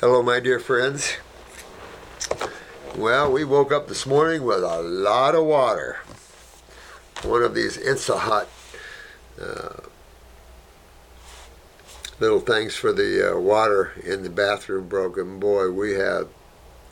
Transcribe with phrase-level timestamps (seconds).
[0.00, 1.14] Hello, my dear friends.
[2.96, 5.98] Well, we woke up this morning with a lot of water.
[7.24, 8.46] One of these Instahot
[9.40, 9.80] uh,
[12.20, 16.28] little things for the uh, water in the bathroom broke, and boy, we had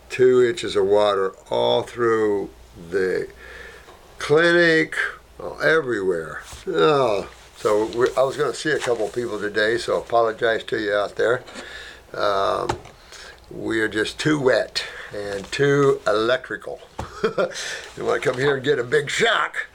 [0.09, 2.51] two inches of water all through
[2.91, 3.29] the
[4.19, 4.97] clinic,
[5.39, 6.43] well, everywhere.
[6.67, 7.29] Oh,
[7.63, 7.85] so
[8.17, 11.15] I was going to see a couple of people today, so apologize to you out
[11.15, 11.45] there.
[12.13, 12.69] Um,
[13.53, 14.83] we are just too wet
[15.15, 16.81] and too electrical.
[17.23, 19.69] you want to come here and get a big shock?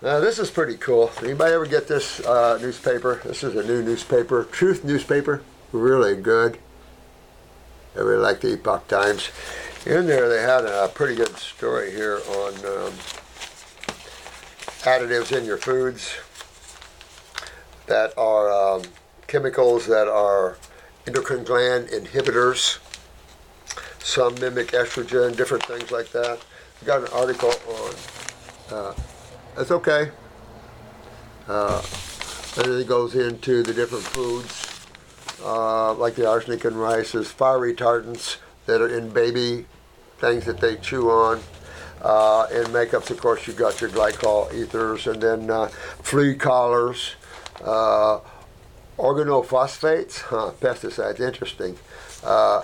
[0.00, 1.10] Now this is pretty cool.
[1.22, 3.20] Anybody ever get this uh, newspaper?
[3.22, 5.42] This is a new newspaper, Truth newspaper.
[5.72, 6.56] Really good.
[7.96, 9.28] I really like the Epoch Times.
[9.84, 12.94] In there, they had a pretty good story here on um,
[14.84, 16.14] additives in your foods
[17.86, 18.82] that are um,
[19.26, 20.56] chemicals that are
[21.06, 22.78] endocrine gland inhibitors.
[23.98, 26.38] Some mimic estrogen, different things like that.
[26.82, 27.94] I got an article on.
[28.70, 28.94] Uh,
[29.56, 30.10] that's okay.
[31.48, 31.82] Uh,
[32.56, 34.86] and then it goes into the different foods,
[35.42, 39.66] uh, like the arsenic in rice, is fire retardants that are in baby
[40.18, 41.40] things that they chew on.
[42.04, 45.66] Uh, in makeups, of course, you've got your glycol ethers and then uh,
[46.02, 47.14] flea collars,
[47.64, 48.20] uh,
[48.98, 51.78] organophosphates, huh, pesticides, interesting.
[52.22, 52.62] Uh,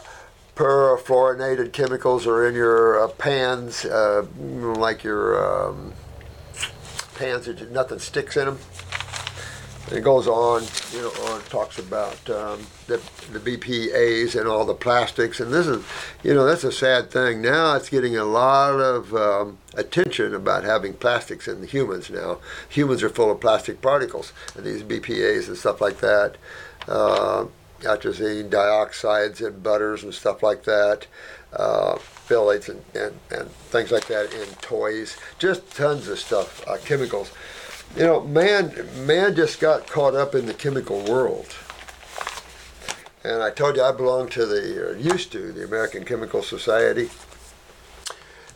[0.54, 5.94] perfluorinated chemicals are in your uh, pans, uh, like your um,
[7.14, 8.58] pans nothing sticks in them.
[9.92, 13.02] It goes on, you know, on talks about um, the,
[13.32, 15.40] the BPA's and all the plastics.
[15.40, 15.84] And this is,
[16.22, 17.42] you know, that's a sad thing.
[17.42, 22.38] Now it's getting a lot of um, attention about having plastics in the humans now.
[22.68, 26.36] Humans are full of plastic particles, and these BPA's and stuff like that.
[26.86, 27.46] Uh,
[27.80, 31.06] atrazine, dioxides in butters and stuff like that.
[31.52, 35.16] Uh, phthalates and, and, and things like that in toys.
[35.40, 37.32] Just tons of stuff, uh, chemicals
[37.96, 41.54] you know, man, man just got caught up in the chemical world.
[43.22, 47.10] And I told you I belong to the, uh, used to, the American Chemical Society.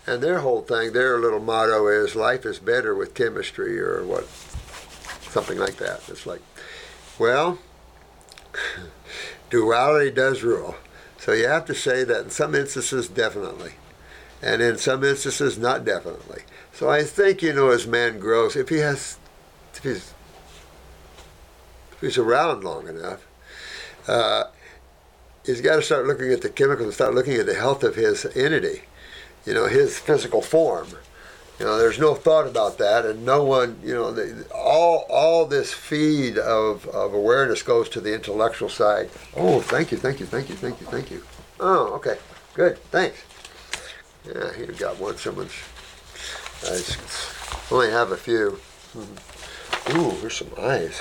[0.07, 4.27] And their whole thing, their little motto is life is better with chemistry or what,
[5.31, 6.03] something like that.
[6.09, 6.43] It's like,
[7.19, 7.59] well,
[9.51, 10.77] duality does rule.
[11.19, 13.73] So you have to say that in some instances, definitely.
[14.43, 16.43] And in some instances, not definitely.
[16.73, 19.19] So I think, you know, as man grows, if he has
[19.79, 20.15] if he's
[21.93, 23.27] if he's around long enough,
[24.09, 24.45] uh,
[25.45, 27.95] he's got to start looking at the chemicals and start looking at the health of
[27.95, 28.83] his entity,
[29.47, 30.89] you know, his physical form.
[31.59, 35.47] You know, there's no thought about that, and no one, you know, the, all all
[35.47, 39.09] this feed of, of awareness goes to the intellectual side.
[39.37, 41.23] Oh, thank you, thank you, thank you, thank you, thank you.
[41.61, 42.19] Oh, okay,
[42.55, 43.23] good, thanks.
[44.27, 45.17] Yeah, here got one.
[45.17, 45.53] Someone's.
[46.65, 46.83] I
[47.71, 48.59] only have a few.
[48.97, 49.34] Mm-hmm.
[49.91, 51.01] Ooh, there's some eyes.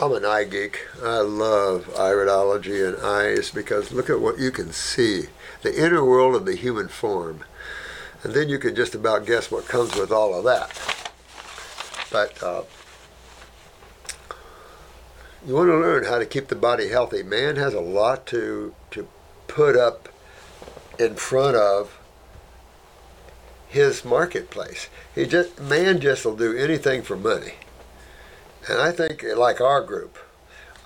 [0.00, 0.80] I'm an eye geek.
[1.02, 5.26] I love iridology and eyes because look at what you can see
[5.62, 7.44] the inner world of the human form.
[8.22, 10.72] And then you can just about guess what comes with all of that.
[12.10, 12.62] But uh,
[15.46, 17.22] you want to learn how to keep the body healthy.
[17.22, 19.06] Man has a lot to, to
[19.46, 20.08] put up
[20.98, 21.98] in front of
[23.74, 24.88] his marketplace.
[25.16, 27.54] He just man just will do anything for money.
[28.68, 30.16] And I think like our group,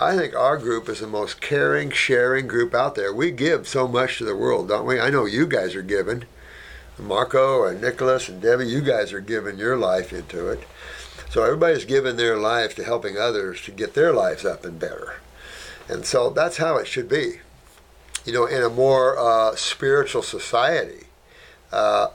[0.01, 3.13] I think our group is the most caring, sharing group out there.
[3.13, 4.99] We give so much to the world, don't we?
[4.99, 6.25] I know you guys are giving.
[6.99, 10.61] Marco and Nicholas and Debbie, you guys are giving your life into it.
[11.29, 15.17] So everybody's giving their life to helping others to get their lives up and better.
[15.89, 17.41] And so that's how it should be.
[18.25, 21.09] You know, in a more uh, spiritual society,
[21.71, 22.09] uh,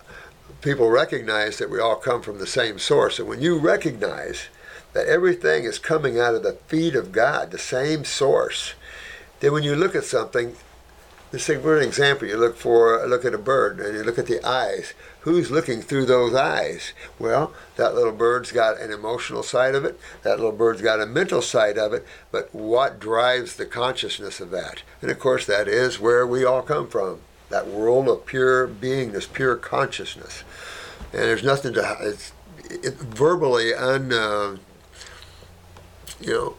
[0.64, 3.20] people recognize that we all come from the same source.
[3.20, 4.48] And when you recognize
[4.94, 8.74] that everything is coming out of the feet of God, the same source,
[9.42, 10.56] then when you look at something,
[11.34, 14.18] let's say for an example, you look for look at a bird and you look
[14.18, 14.94] at the eyes.
[15.22, 16.94] Who's looking through those eyes?
[17.20, 20.00] Well, that little bird's got an emotional side of it.
[20.22, 22.06] That little bird's got a mental side of it.
[22.32, 24.84] But what drives the consciousness of that?
[25.02, 27.20] And of course, that is where we all come from
[27.54, 30.44] that world of pure beingness, pure consciousness.
[31.14, 32.34] And there's nothing to, it's
[32.88, 34.58] it, verbally un, uh,
[36.20, 36.56] you know,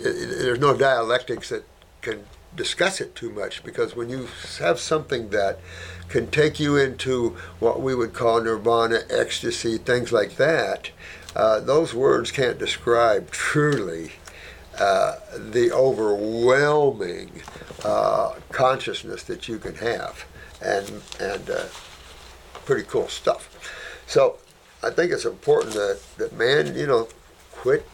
[0.00, 1.64] it, there's no dialectics that
[2.00, 2.18] can
[2.56, 4.28] discuss it too much because when you
[4.58, 5.60] have something that
[6.08, 10.90] can take you into what we would call nirvana, ecstasy, things like that,
[11.36, 14.06] Uh, those words can't describe truly
[14.80, 15.16] uh,
[15.50, 17.42] the overwhelming
[17.84, 20.24] uh, consciousness that you can have,
[20.62, 21.66] and and uh,
[22.64, 23.48] pretty cool stuff.
[24.06, 24.38] So
[24.82, 27.08] I think it's important that that man, you know,
[27.52, 27.86] quit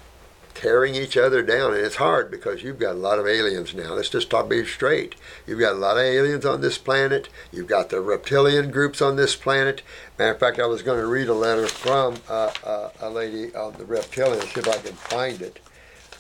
[0.54, 1.75] tearing each other down.
[1.75, 3.92] And it's hard because you've got a lot of aliens now.
[3.94, 5.14] Let's just talk be straight.
[5.46, 7.28] You've got a lot of aliens on this planet.
[7.52, 9.82] You've got the reptilian groups on this planet.
[10.19, 13.54] Matter of fact, I was going to read a letter from uh, uh, a lady
[13.54, 15.60] on the reptilian, see if I can find it,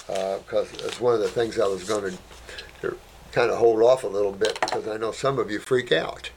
[0.06, 2.12] because uh, it's one of the things I was going
[2.80, 2.96] to
[3.32, 6.30] kind of hold off a little bit because I know some of you freak out.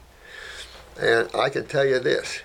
[1.00, 2.40] And I can tell you this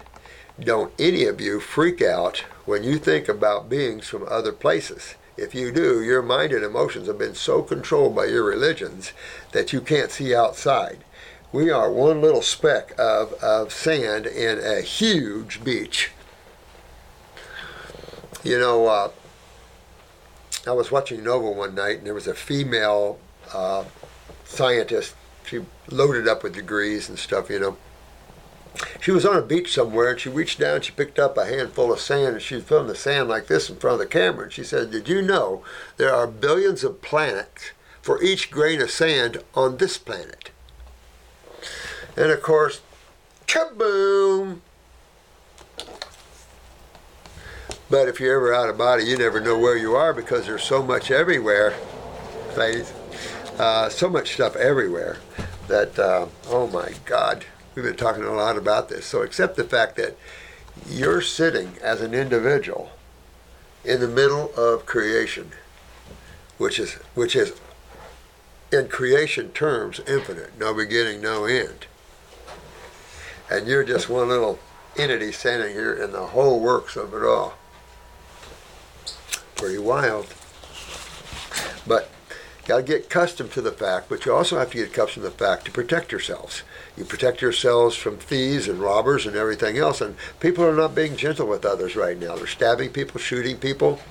[0.60, 5.16] don't any of you freak out when you think about beings from other places.
[5.36, 9.14] If you do, your mind and emotions have been so controlled by your religions
[9.52, 11.04] that you can't see outside.
[11.52, 16.12] We are one little speck of, of sand in a huge beach.
[18.44, 19.10] You know, uh,
[20.66, 23.20] I was watching Nova one night and there was a female
[23.54, 23.84] uh,
[24.46, 25.16] scientist.
[25.46, 27.78] She loaded up with degrees and stuff, you know.
[29.02, 31.94] She was on a beach somewhere and she reached down she picked up a handful
[31.94, 34.46] of sand and she was filmed the sand like this in front of the camera
[34.46, 35.64] and she said did you know
[35.98, 37.72] there are billions of planets
[38.02, 40.50] for each grain of sand on this planet?
[42.18, 42.82] And of course
[43.46, 44.62] kaboom
[47.94, 50.64] but if you're ever out of body you never know where you are because there's
[50.64, 51.74] so much everywhere
[52.58, 52.92] ladies
[53.60, 55.18] uh, so much stuff everywhere
[55.68, 57.46] that uh, oh my god
[57.76, 59.06] We've been talking a lot about this.
[59.06, 60.16] So accept the fact that
[60.88, 62.92] you're sitting as an individual
[63.84, 65.52] in the middle of creation,
[66.58, 67.54] which is which is
[68.72, 71.88] in creation terms infinite, no beginning, no end.
[73.50, 74.60] And you're just one little
[74.96, 77.56] entity standing here in the whole works of it all.
[79.64, 80.28] Pretty wild.
[81.88, 82.10] But
[82.66, 85.30] got to get accustomed to the fact, but you also have to get accustomed to
[85.30, 86.64] the fact to protect yourselves.
[86.98, 90.02] You protect yourselves from thieves and robbers and everything else.
[90.02, 92.36] And people are not being gentle with others right now.
[92.36, 94.02] They're stabbing people, shooting people.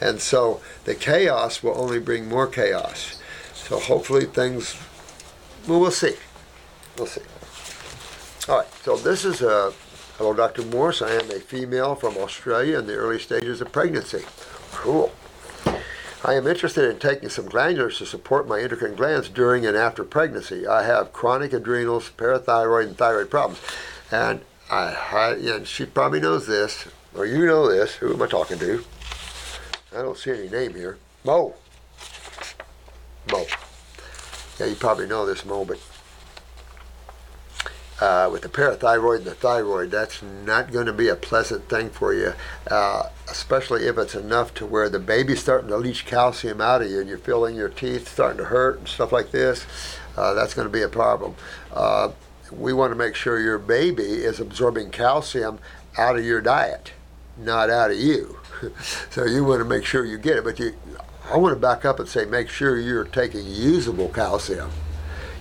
[0.00, 3.20] And so the chaos will only bring more chaos.
[3.52, 4.76] So hopefully things,
[5.68, 6.16] well, we'll see.
[6.96, 7.20] We'll see.
[8.48, 9.74] All right, so this is a,
[10.16, 10.62] hello, Dr.
[10.62, 11.02] Morse.
[11.02, 14.24] I am a female from Australia in the early stages of pregnancy.
[14.86, 15.10] Cool.
[16.24, 20.04] I am interested in taking some glandulars to support my endocrine glands during and after
[20.04, 20.64] pregnancy.
[20.64, 23.60] I have chronic adrenals, parathyroid, and thyroid problems.
[24.12, 26.86] And I, and she probably knows this,
[27.16, 27.96] or you know this.
[27.96, 28.84] Who am I talking to?
[29.92, 30.98] I don't see any name here.
[31.24, 31.56] Mo.
[33.32, 33.44] Mo.
[34.60, 35.80] Yeah, you probably know this, Mo, but
[38.00, 41.88] uh, with the parathyroid and the thyroid, that's not going to be a pleasant thing
[41.88, 42.32] for you,
[42.70, 46.90] uh, especially if it's enough to where the baby's starting to leach calcium out of
[46.90, 49.66] you and you're feeling your teeth starting to hurt and stuff like this.
[50.16, 51.34] Uh, that's going to be a problem.
[51.72, 52.10] Uh,
[52.52, 55.58] we want to make sure your baby is absorbing calcium
[55.96, 56.92] out of your diet,
[57.36, 58.38] not out of you.
[59.10, 60.74] so you want to make sure you get it, but you,
[61.30, 64.70] I want to back up and say make sure you're taking usable calcium.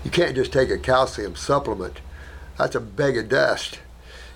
[0.04, 2.00] You can't just take a calcium supplement
[2.57, 3.80] that's a bag of dust.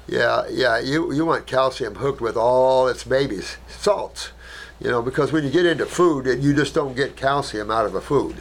[0.07, 4.31] Yeah, yeah, you, you want calcium hooked with all its babies, salts,
[4.79, 7.93] you know, because when you get into food, you just don't get calcium out of
[7.93, 8.37] a food.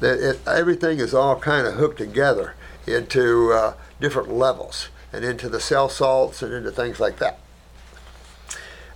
[0.00, 2.54] It, it, everything is all kind of hooked together
[2.86, 7.38] into uh, different levels and into the cell salts and into things like that.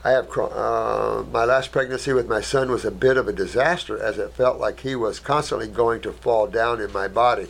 [0.04, 4.02] I have uh, my last pregnancy with my son was a bit of a disaster
[4.02, 7.46] as it felt like he was constantly going to fall down in my body.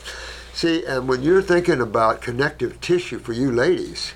[0.54, 4.12] See, and when you're thinking about connective tissue for you ladies,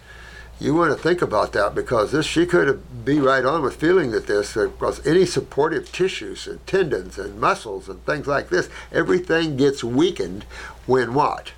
[0.61, 4.11] you want to think about that because this she could be right on with feeling
[4.11, 9.57] that this because any supportive tissues and tendons and muscles and things like this, everything
[9.57, 10.45] gets weakened
[10.85, 11.53] when what?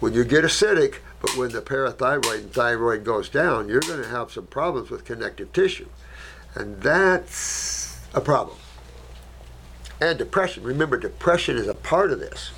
[0.00, 4.08] When you get acidic, but when the parathyroid and thyroid goes down, you're going to
[4.08, 5.88] have some problems with connective tissue.
[6.54, 8.58] And that's a problem.
[10.00, 10.64] And depression.
[10.64, 12.50] Remember, depression is a part of this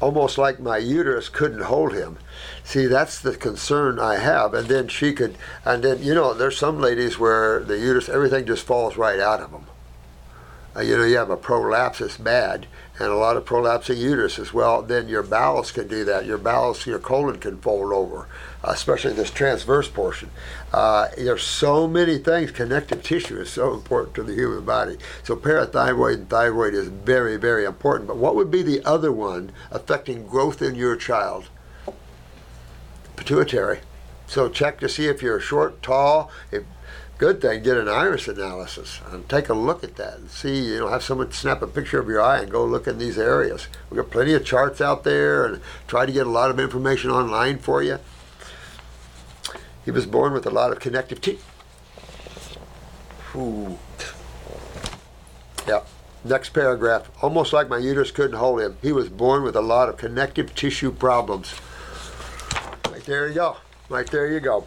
[0.00, 2.18] almost like my uterus couldn't hold him.
[2.64, 4.54] See, that's the concern I have.
[4.54, 8.46] And then she could, and then, you know, there's some ladies where the uterus, everything
[8.46, 9.66] just falls right out of them.
[10.76, 12.66] Uh, you know, you have a prolapse that's bad,
[12.98, 14.52] and a lot of prolapsing uteruses.
[14.52, 16.26] Well, then your bowels can do that.
[16.26, 18.28] Your bowels, your colon can fold over,
[18.72, 20.30] especially this transverse portion.
[20.72, 22.50] Uh, there's so many things.
[22.50, 24.96] Connective tissue is so important to the human body.
[25.22, 28.08] So parathyroid and thyroid is very, very important.
[28.08, 31.48] But what would be the other one affecting growth in your child?
[33.16, 33.80] Pituitary.
[34.26, 36.30] So check to see if you're short, tall.
[36.52, 36.64] If
[37.16, 40.66] good thing, get an iris analysis and take a look at that and see.
[40.66, 43.18] You know, have someone snap a picture of your eye and go look in these
[43.18, 43.66] areas.
[43.90, 47.10] We've got plenty of charts out there, and try to get a lot of information
[47.10, 47.98] online for you.
[49.88, 51.42] He was born with a lot of connective teeth.
[53.34, 53.78] Ooh.
[55.66, 55.80] Yeah.
[56.24, 57.08] Next paragraph.
[57.22, 58.76] Almost like my uterus couldn't hold him.
[58.82, 61.54] He was born with a lot of connective tissue problems.
[62.90, 63.56] Right there you go.
[63.88, 64.66] Right there you go.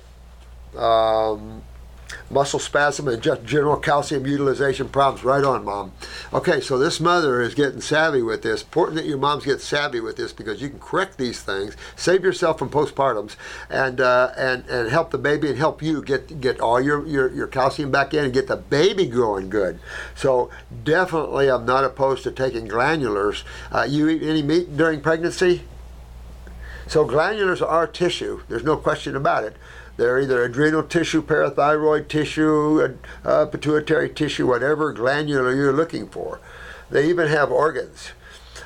[0.75, 1.62] Um,
[2.30, 5.24] muscle spasm and just general calcium utilization problems.
[5.24, 5.91] Right on, mom.
[6.34, 8.62] Okay, so this mother is getting savvy with this.
[8.62, 12.24] Important that your moms get savvy with this because you can correct these things, save
[12.24, 13.36] yourself from postpartums,
[13.70, 17.32] and uh, and and help the baby and help you get get all your, your
[17.32, 19.80] your calcium back in and get the baby growing good.
[20.15, 20.50] So
[20.84, 23.44] definitely, I'm not opposed to taking glandulars.
[23.72, 25.63] Uh, you eat any meat during pregnancy?
[26.88, 28.41] So glandulars are tissue.
[28.50, 29.56] There's no question about it.
[30.01, 36.39] They're either adrenal tissue, parathyroid tissue, uh, pituitary tissue, whatever glandular you're looking for.
[36.89, 38.10] They even have organs.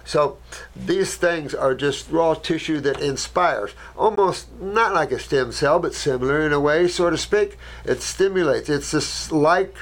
[0.05, 0.37] So
[0.73, 5.93] these things are just raw tissue that inspires, almost not like a stem cell, but
[5.93, 7.57] similar in a way, so to speak.
[7.83, 8.69] It stimulates.
[8.69, 9.75] It's this like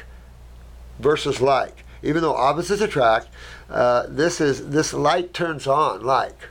[0.98, 1.83] versus like.
[2.01, 3.27] Even though opposites attract,
[3.69, 6.50] uh, this is this light turns on like.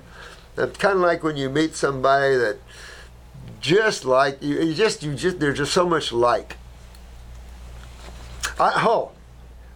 [0.56, 2.58] It's kind of like when you meet somebody that
[3.62, 6.58] just like you, just you just there's just so much like.
[8.60, 9.12] I oh,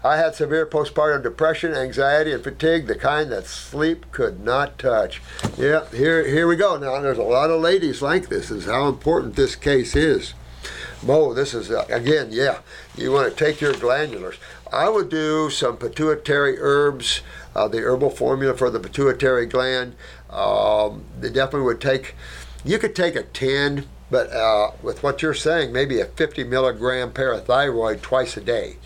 [0.05, 5.23] I had severe postpartum depression, anxiety, and fatigue, the kind that sleep could not touch.
[5.57, 6.77] Yeah, here here we go.
[6.77, 8.49] Now there's a lot of ladies like this.
[8.49, 10.35] this is how important this case is.
[11.03, 12.59] Mo, this is uh, again, yeah.
[12.97, 14.37] You want to take your glandulars.
[14.73, 17.21] I would do some pituitary herbs,
[17.55, 19.95] uh, the herbal formula for the pituitary gland.
[20.29, 22.17] Um, they definitely would take
[22.67, 27.13] you could take a 10, but uh, with what you're saying, maybe a 50 milligram
[27.13, 28.77] parathyroid twice a day.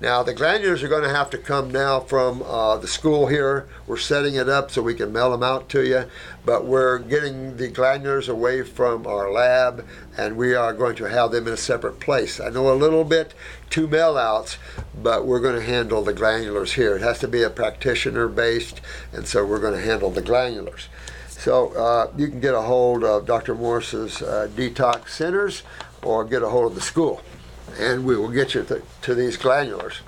[0.00, 3.68] Now, the glandulars are going to have to come now from uh, the school here.
[3.86, 6.06] We're setting it up so we can mail them out to you,
[6.46, 11.32] but we're getting the glandulars away from our lab and we are going to have
[11.32, 12.40] them in a separate place.
[12.40, 13.34] I know a little bit
[13.68, 14.56] two mail outs,
[14.94, 16.96] but we're going to handle the glandulars here.
[16.96, 18.80] It has to be a practitioner based,
[19.12, 20.86] and so we're going to handle the glandulars.
[21.40, 23.54] So uh, you can get a hold of Dr.
[23.54, 25.62] Morse's uh, detox centers
[26.02, 27.22] or get a hold of the school,
[27.78, 30.00] and we will get you to, to these glandulars.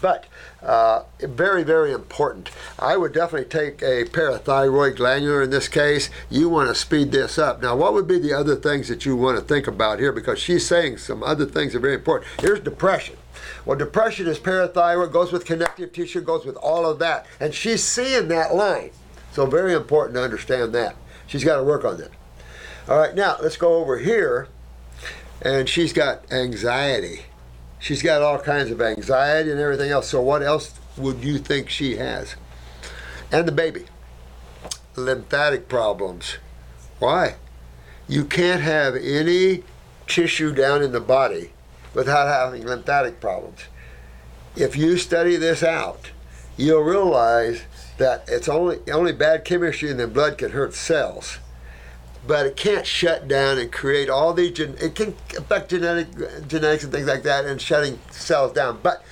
[0.00, 0.26] But
[0.62, 2.50] uh, very, very important.
[2.78, 6.08] I would definitely take a parathyroid glandular in this case.
[6.30, 7.60] You want to speed this up.
[7.60, 10.12] Now, what would be the other things that you want to think about here?
[10.12, 12.30] Because she's saying some other things are very important.
[12.40, 13.16] Here's depression.
[13.66, 17.26] Well, depression is parathyroid, goes with connective tissue, goes with all of that.
[17.40, 18.92] And she's seeing that line.
[19.38, 20.96] So very important to understand that.
[21.28, 22.10] She's got to work on that.
[22.88, 24.48] All right, now let's go over here.
[25.40, 27.20] And she's got anxiety.
[27.78, 30.08] She's got all kinds of anxiety and everything else.
[30.08, 32.34] So what else would you think she has?
[33.30, 33.84] And the baby.
[34.96, 36.38] Lymphatic problems.
[36.98, 37.36] Why?
[38.08, 39.62] You can't have any
[40.08, 41.52] tissue down in the body
[41.94, 43.60] without having lymphatic problems.
[44.56, 46.10] If you study this out,
[46.56, 47.62] you'll realize
[47.98, 51.38] that it's only only bad chemistry in the blood can hurt cells,
[52.26, 54.52] but it can't shut down and create all these.
[54.52, 56.08] Gen- it can affect genetic
[56.48, 58.80] genetics and things like that, and shutting cells down.
[58.82, 59.04] But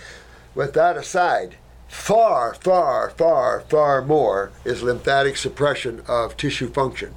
[0.54, 1.56] with that aside,
[1.88, 7.14] far, far, far, far more is lymphatic suppression of tissue function,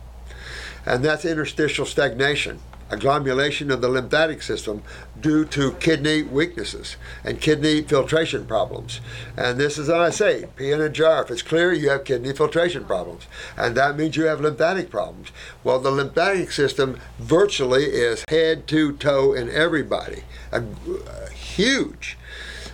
[0.85, 2.59] and that's interstitial stagnation
[2.89, 4.84] agglomulation of the lymphatic system
[5.19, 9.01] due to kidney weaknesses and kidney filtration problems.
[9.38, 11.24] And this is what I say pee in a jar.
[11.24, 13.27] If it's clear, you have kidney filtration problems.
[13.58, 15.31] And that means you have lymphatic problems.
[15.63, 22.17] Well, the lymphatic system virtually is head to toe in everybody, a, a huge.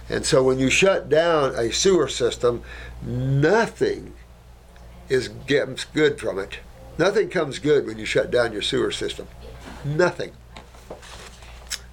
[0.10, 2.62] And so when you shut down a sewer system,
[3.02, 4.14] nothing
[5.10, 6.60] is gets good from it.
[6.98, 9.28] Nothing comes good when you shut down your sewer system.
[9.86, 10.32] Nothing.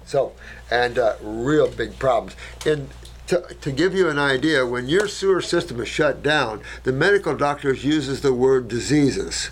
[0.05, 0.33] So,
[0.69, 2.35] and uh, real big problems.
[2.65, 2.89] And
[3.27, 7.35] to, to give you an idea, when your sewer system is shut down, the medical
[7.35, 9.51] doctors uses the word diseases.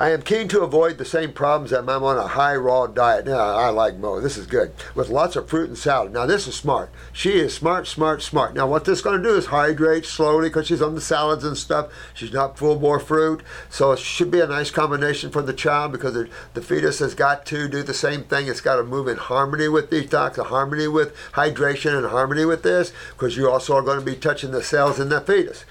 [0.00, 3.26] I am keen to avoid the same problems that I'm on a high raw diet.
[3.26, 4.18] Now, I like Mo.
[4.18, 4.72] This is good.
[4.94, 6.14] With lots of fruit and salad.
[6.14, 6.90] Now, this is smart.
[7.12, 8.54] She is smart, smart, smart.
[8.54, 11.44] Now, what this is going to do is hydrate slowly because she's on the salads
[11.44, 11.92] and stuff.
[12.14, 13.42] She's not full more fruit.
[13.68, 17.14] So it should be a nice combination for the child because the, the fetus has
[17.14, 18.48] got to do the same thing.
[18.48, 22.62] It's got to move in harmony with detox, in harmony with hydration, and harmony with
[22.62, 25.66] this because you also are going to be touching the cells in the fetus.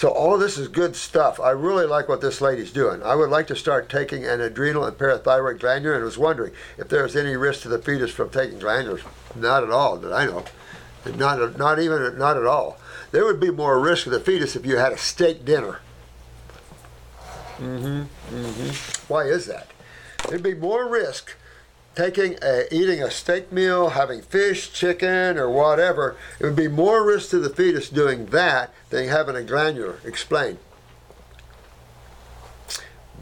[0.00, 1.38] So all of this is good stuff.
[1.38, 3.02] I really like what this lady's doing.
[3.02, 6.88] I would like to start taking an adrenal and parathyroid glandular and was wondering if
[6.88, 9.02] there's any risk to the fetus from taking glandulars.
[9.36, 10.46] Not at all that I know.
[11.04, 12.78] Not, not even, not at all.
[13.10, 15.80] There would be more risk to the fetus if you had a steak dinner.
[17.58, 19.12] Mm-hmm, mm-hmm.
[19.12, 19.70] Why is that?
[20.30, 21.36] There'd be more risk
[21.94, 27.04] taking a, eating a steak meal, having fish, chicken, or whatever, it would be more
[27.04, 29.98] risk to the fetus doing that than having a glandular.
[30.04, 30.58] Explain.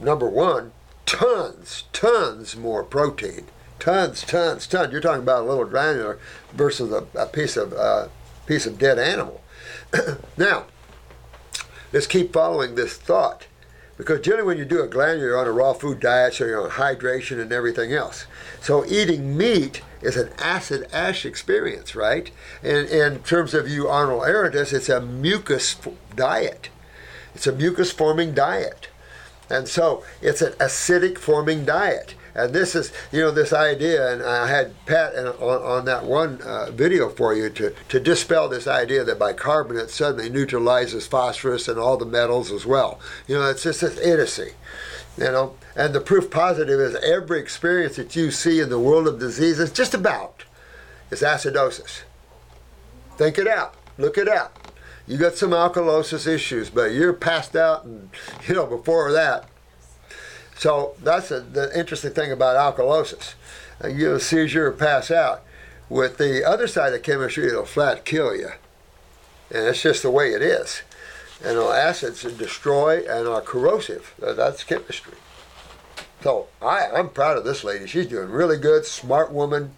[0.01, 0.73] Number one,
[1.07, 3.47] tons, tons more protein.
[3.79, 4.93] Tons, tons, tons.
[4.93, 6.19] You're talking about a little granular
[6.53, 8.09] versus a, a piece of uh,
[8.47, 9.43] piece of dead animal.
[10.37, 10.67] now,
[11.93, 13.47] let's keep following this thought.
[13.99, 16.63] Because generally, when you do a gland, you're on a raw food diet, so you're
[16.63, 18.27] on hydration and everything else.
[18.61, 22.31] So eating meat is an acid ash experience, right?
[22.63, 25.77] And in terms of you, Arnold Ehret's, it's a mucus
[26.15, 26.71] diet.
[27.35, 28.89] It's a mucus forming diet.
[29.51, 32.15] And so it's an acidic forming diet.
[32.39, 36.41] And this is, you know, this idea, and I had Pat on, on that one
[36.43, 41.81] uh, video for you to, to dispel this idea that bicarbonate suddenly neutralizes phosphorus and
[41.81, 43.01] all the metals as well.
[43.27, 44.53] You know, it's just this idiocy.
[45.17, 49.09] You know, and the proof positive is every experience that you see in the world
[49.09, 50.45] of diseases, just about,
[51.11, 52.03] is acidosis.
[53.17, 53.75] Think it out.
[53.99, 54.73] Look it up.
[55.09, 58.11] You got some alkalosis issues, but you're passed out, and
[58.47, 59.48] you know before that,
[60.59, 63.35] so that's a, the interesting thing about alkalosis.
[63.83, 65.43] Uh, you have a seizure or pass out.
[65.89, 68.51] With the other side of chemistry, it'll flat kill you.
[69.51, 70.83] And it's just the way it is.
[71.43, 74.15] And uh, acids destroy and are corrosive.
[74.21, 75.15] Uh, that's chemistry.
[76.23, 77.87] So I, I'm proud of this lady.
[77.87, 79.77] She's doing really good, smart woman.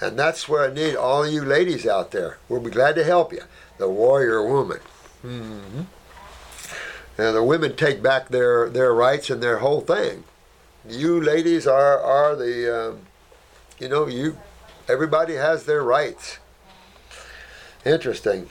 [0.00, 2.36] And that's where I need all you ladies out there.
[2.48, 3.42] We'll be glad to help you.
[3.78, 4.78] The warrior woman.
[5.24, 5.82] Mm-hmm.
[7.18, 10.22] And the women take back their, their rights and their whole thing.
[10.88, 13.00] You ladies are, are the, um,
[13.80, 14.38] you know, you,
[14.88, 16.38] everybody has their rights.
[17.84, 18.48] Interesting.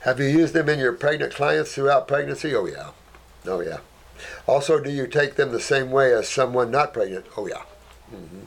[0.00, 2.54] Have you used them in your pregnant clients throughout pregnancy?
[2.54, 2.90] Oh, yeah.
[3.46, 3.78] Oh, yeah.
[4.46, 7.26] Also, do you take them the same way as someone not pregnant?
[7.36, 7.62] Oh, yeah.
[8.14, 8.42] Mm-hmm.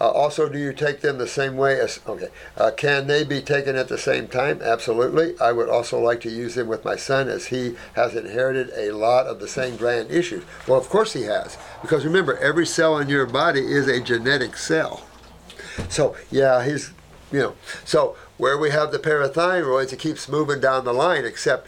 [0.00, 3.40] Uh, also, do you take them the same way as, okay, uh, can they be
[3.40, 4.60] taken at the same time?
[4.62, 5.38] Absolutely.
[5.40, 8.92] I would also like to use them with my son as he has inherited a
[8.92, 10.44] lot of the same gland issues.
[10.66, 11.56] Well, of course he has.
[11.80, 15.06] Because remember, every cell in your body is a genetic cell.
[15.88, 16.92] So, yeah, he's,
[17.32, 17.54] you know,
[17.84, 21.66] so where we have the parathyroids, it keeps moving down the line, except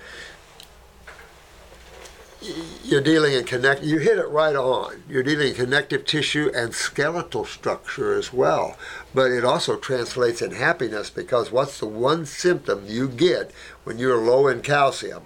[2.84, 5.02] you're dealing in connect you hit it right on.
[5.08, 8.76] You're dealing in connective tissue and skeletal structure as well.
[9.14, 13.50] But it also translates in happiness because what's the one symptom you get
[13.84, 15.24] when you're low in calcium?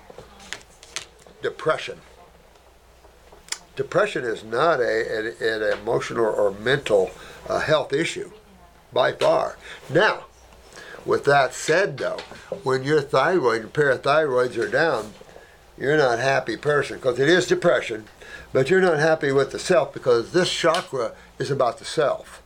[1.43, 2.01] Depression.
[3.77, 7.11] Depression is not a, an, an emotional or mental
[7.49, 8.31] uh, health issue
[8.93, 9.57] by far.
[9.89, 10.25] Now
[11.07, 12.19] with that said though
[12.63, 15.13] when your thyroid and parathyroids are down
[15.81, 18.05] you're not happy person because it is depression,
[18.53, 22.43] but you're not happy with the self because this chakra is about the self.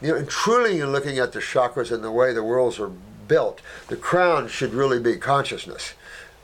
[0.00, 2.90] You know, and truly in looking at the chakras and the way the worlds are
[3.28, 5.94] built, the crown should really be consciousness.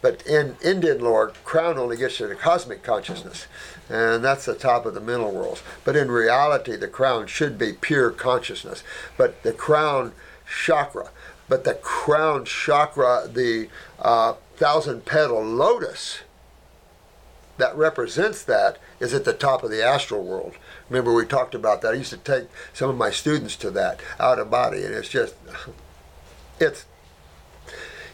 [0.00, 3.48] But in Indian lore, crown only gets you to cosmic consciousness,
[3.88, 5.64] and that's the top of the mental worlds.
[5.84, 8.84] But in reality, the crown should be pure consciousness.
[9.16, 10.12] But the crown
[10.48, 11.10] chakra,
[11.48, 16.20] but the crown chakra, the uh, thousand petal lotus,
[17.58, 20.54] that represents that is at the top of the astral world.
[20.88, 21.92] Remember, we talked about that.
[21.92, 25.08] I used to take some of my students to that out of body, and it's
[25.08, 25.34] just,
[26.60, 26.86] it's.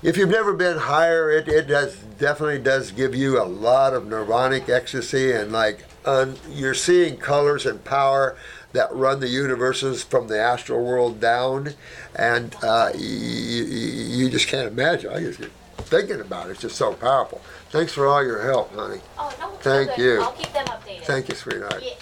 [0.02, 4.04] If you've never been higher, it, it does definitely does give you a lot of
[4.04, 8.36] nirvanic ecstasy and like un, you're seeing colors and power
[8.74, 11.74] that run the universes from the astral world down,
[12.14, 15.10] and uh, you, you, just can't imagine.
[15.10, 15.40] I just
[15.76, 16.52] thinking about it.
[16.52, 17.40] It's just so powerful.
[17.70, 19.00] Thanks for all your help, honey.
[19.18, 19.50] Oh, no.
[19.58, 20.22] Thank you.
[20.22, 21.04] I'll keep them updated.
[21.04, 21.82] Thank you, sweetheart.
[21.82, 21.94] Yeah.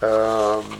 [0.00, 0.78] Um,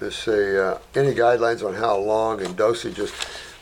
[0.00, 3.12] let's see, uh, any guidelines on how long and dosages?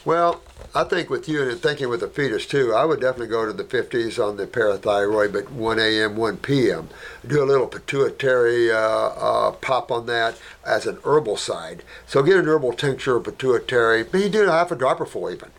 [0.07, 0.41] Well,
[0.75, 3.53] I think with you and thinking with the fetus too, I would definitely go to
[3.53, 6.91] the 50s on the parathyroid, but 1 a.m., 1 p.m.
[7.27, 11.85] Do a little pituitary uh, uh, pop on that as an herbal side.
[12.07, 14.05] So get an herbal tincture of pituitary.
[14.13, 15.51] Maybe do half a dropper full even.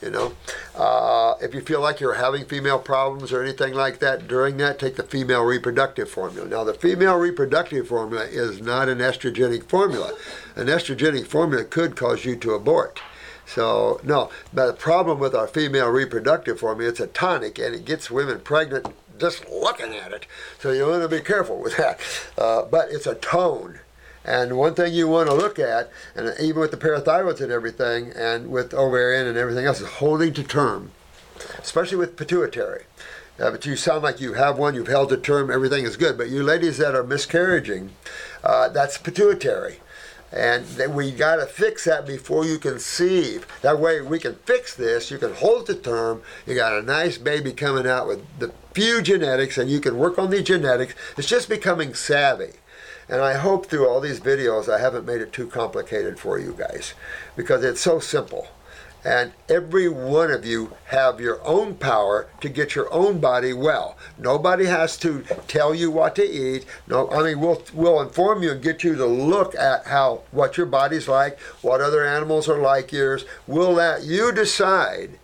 [0.00, 0.34] You know,
[0.76, 4.78] uh, if you feel like you're having female problems or anything like that during that,
[4.78, 6.46] take the female reproductive formula.
[6.46, 10.12] Now, the female reproductive formula is not an estrogenic formula.
[10.56, 13.00] An estrogenic formula could cause you to abort.
[13.46, 17.84] So no, but the problem with our female reproductive formula, it's a tonic and it
[17.84, 20.26] gets women pregnant just looking at it.
[20.58, 22.00] So you want to be careful with that.
[22.36, 23.80] Uh, but it's a tone.
[24.24, 28.10] And one thing you want to look at, and even with the parathyroids and everything,
[28.16, 30.92] and with ovarian and everything else, is holding to term,
[31.58, 32.84] especially with pituitary.
[33.38, 36.16] Uh, but you sound like you have one, you've held to term, everything is good.
[36.16, 37.90] But you ladies that are miscarriaging,
[38.42, 39.80] uh, that's pituitary.
[40.34, 43.46] And we got to fix that before you conceive.
[43.62, 45.08] That way we can fix this.
[45.12, 46.22] You can hold the term.
[46.44, 50.18] You got a nice baby coming out with the few genetics, and you can work
[50.18, 50.94] on the genetics.
[51.16, 52.54] It's just becoming savvy.
[53.08, 56.52] And I hope through all these videos I haven't made it too complicated for you
[56.58, 56.94] guys
[57.36, 58.48] because it's so simple.
[59.04, 63.96] And every one of you have your own power to get your own body well.
[64.18, 66.64] Nobody has to tell you what to eat.
[66.86, 70.56] No, I mean we'll we'll inform you and get you to look at how what
[70.56, 73.24] your body's like, what other animals are like yours.
[73.46, 75.18] We'll let you decide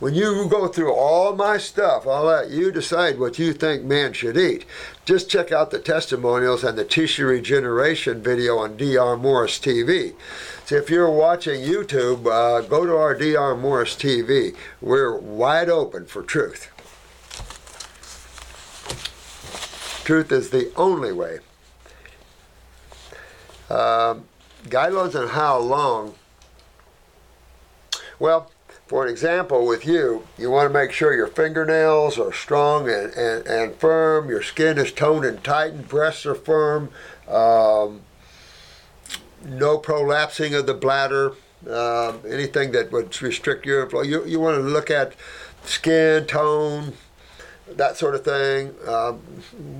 [0.00, 4.14] when you go through all my stuff, I'll let you decide what you think man
[4.14, 4.64] should eat.
[5.04, 10.14] Just check out the testimonials and the tissue regeneration video on DR Morse's TV.
[10.72, 14.54] If you're watching YouTube, uh, go to our DR Morse's TV.
[14.80, 16.70] We're wide open for truth.
[20.04, 21.38] Truth is the only way.
[23.68, 24.28] Um,
[24.66, 26.14] guidelines on how long.
[28.20, 28.52] Well,
[28.86, 33.12] for an example, with you, you want to make sure your fingernails are strong and,
[33.14, 36.90] and, and firm, your skin is toned and tightened, breasts are firm,
[37.26, 38.02] um,
[39.44, 41.32] no prolapsing of the bladder,
[41.68, 44.02] uh, anything that would restrict your flow.
[44.02, 45.14] You, you want to look at
[45.64, 46.94] skin tone,
[47.68, 48.74] that sort of thing.
[48.86, 49.16] Um,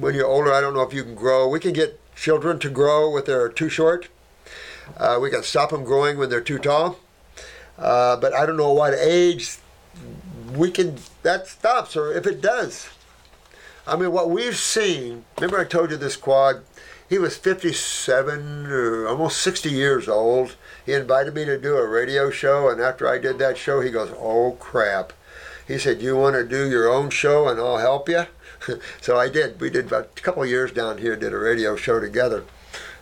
[0.01, 1.49] when you're older, I don't know if you can grow.
[1.49, 4.09] We can get children to grow when they're too short.
[4.96, 6.99] Uh, we can stop them growing when they're too tall.
[7.79, 9.57] Uh, but I don't know what age
[10.55, 12.90] we can that stops or if it does.
[13.87, 15.25] I mean, what we've seen.
[15.37, 16.62] Remember, I told you this quad.
[17.11, 20.55] He was 57 or almost 60 years old.
[20.87, 23.90] He invited me to do a radio show, and after I did that show, he
[23.90, 25.12] goes, "Oh crap."
[25.66, 28.27] He said, "You want to do your own show, and I'll help you."
[29.01, 29.61] so I did.
[29.61, 32.44] We did about a couple of years down here, did a radio show together,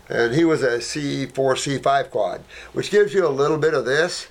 [0.09, 2.41] and he was a C4, C5 quad,
[2.73, 4.29] which gives you a little bit of this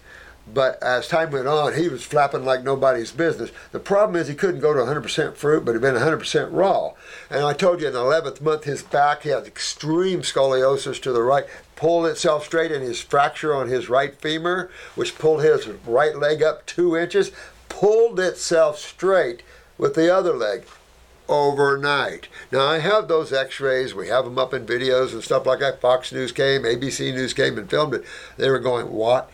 [0.53, 3.51] but as time went on, he was flapping like nobody's business.
[3.71, 6.93] The problem is he couldn't go to 100% fruit, but he'd been 100% raw.
[7.29, 11.11] And I told you in the 11th month, his back, he had extreme scoliosis to
[11.11, 15.67] the right, pulled itself straight, and his fracture on his right femur, which pulled his
[15.85, 17.31] right leg up two inches,
[17.67, 19.43] pulled itself straight
[19.77, 20.63] with the other leg
[21.29, 22.29] overnight.
[22.51, 25.81] Now I have those x-rays, we have them up in videos and stuff like that.
[25.81, 28.05] Fox News came, ABC News came and filmed it.
[28.37, 29.29] They were going, what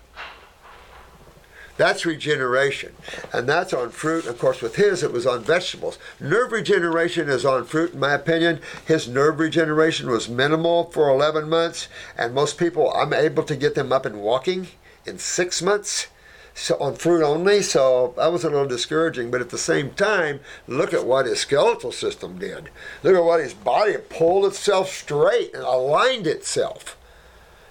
[1.78, 2.94] that's regeneration.
[3.32, 4.26] And that's on fruit.
[4.28, 5.98] Of course, with his, it was on vegetables.
[6.20, 8.60] Nerve regeneration is on fruit, in my opinion.
[8.86, 11.88] His nerve regeneration was minimal for 11 months.
[12.18, 14.68] And most people, I'm able to get them up and walking
[15.06, 16.08] in six months.
[16.56, 19.32] So on fruit only, so that was a little discouraging.
[19.32, 22.70] But at the same time, look at what his skeletal system did.
[23.02, 26.96] Look at what his body pulled itself straight and aligned itself.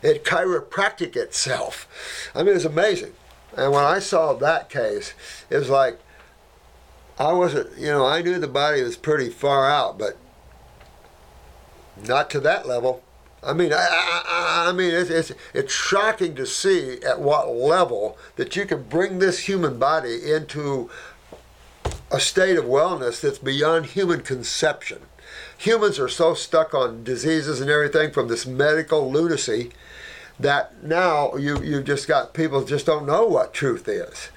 [0.03, 1.87] It chiropractic itself.
[2.35, 3.13] I mean, it's amazing.
[3.57, 5.15] And when I saw that case,
[5.51, 5.99] it was like
[7.19, 10.17] I wasn't, you know, I knew the body was pretty far out, but
[12.07, 13.03] not to that level.
[13.45, 13.87] I mean, I,
[14.27, 18.85] I, I mean, it's, it's, it's shocking to see at what level that you can
[18.85, 20.91] bring this human body into
[22.11, 25.03] a state of wellness that's beyond human conception.
[25.59, 29.71] Humans are so stuck on diseases and everything from this medical lunacy
[30.43, 34.31] that now you you just got people just don't know what truth is.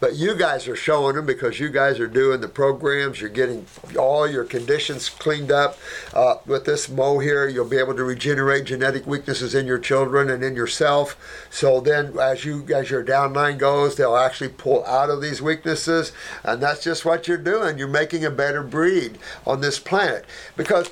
[0.00, 3.20] But you guys are showing them because you guys are doing the programs.
[3.20, 3.66] You're getting
[3.98, 5.76] all your conditions cleaned up.
[6.14, 10.30] Uh, with this Mo here, you'll be able to regenerate genetic weaknesses in your children
[10.30, 11.16] and in yourself.
[11.50, 16.12] So then, as you as your downline goes, they'll actually pull out of these weaknesses,
[16.44, 17.76] and that's just what you're doing.
[17.76, 20.24] You're making a better breed on this planet
[20.56, 20.90] because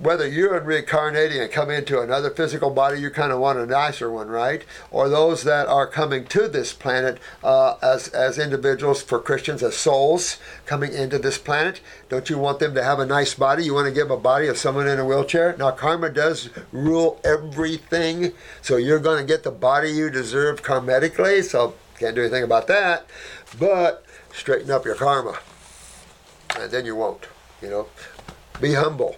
[0.00, 4.10] whether you're reincarnating and come into another physical body, you kind of want a nicer
[4.10, 4.64] one, right?
[4.90, 9.76] Or those that are coming to this planet uh, as, as individuals, for Christians, as
[9.76, 13.64] souls coming into this planet, don't you want them to have a nice body?
[13.64, 15.54] You want to give a body of someone in a wheelchair?
[15.58, 18.32] Now, karma does rule everything,
[18.62, 22.66] so you're going to get the body you deserve karmatically, so Can't do anything about
[22.68, 23.06] that.
[23.58, 25.38] But straighten up your karma.
[26.58, 27.26] And then you won't.
[27.60, 27.88] You know,
[28.58, 29.16] be humble.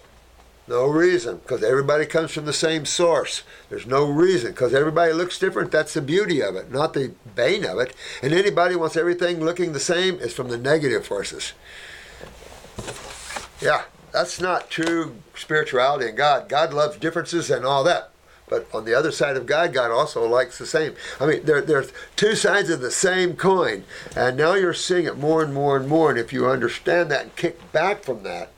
[0.73, 3.43] No reason, because everybody comes from the same source.
[3.69, 5.71] There's no reason, because everybody looks different.
[5.71, 7.95] That's the beauty of it, not the bane of it.
[8.23, 11.53] And anybody wants everything looking the same is from the negative forces.
[13.61, 13.83] Yeah,
[14.13, 16.49] that's not true spirituality and God.
[16.49, 18.09] God loves differences and all that.
[18.49, 20.95] But on the other side of God, God also likes the same.
[21.21, 23.85] I mean, there, there's two sides of the same coin.
[24.17, 26.09] And now you're seeing it more and more and more.
[26.09, 28.53] And if you understand that and kick back from that,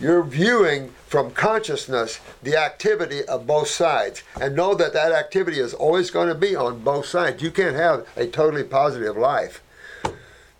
[0.00, 5.72] you're viewing from consciousness the activity of both sides and know that that activity is
[5.72, 7.42] always going to be on both sides.
[7.42, 9.62] You can't have a totally positive life.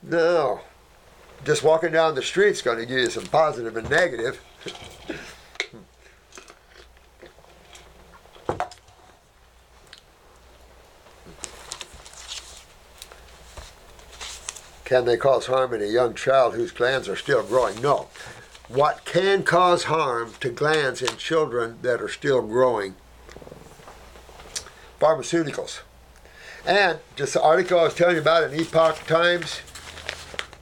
[0.03, 0.63] No.
[1.45, 4.41] Just walking down the street is going to give you some positive and negative.
[14.87, 17.79] Can they cause harm in a young child whose glands are still growing?
[17.83, 18.09] No
[18.69, 22.95] what can cause harm to glands in children that are still growing.
[25.01, 25.81] Pharmaceuticals.
[26.67, 29.61] And just the article I was telling you about in Epoch Times,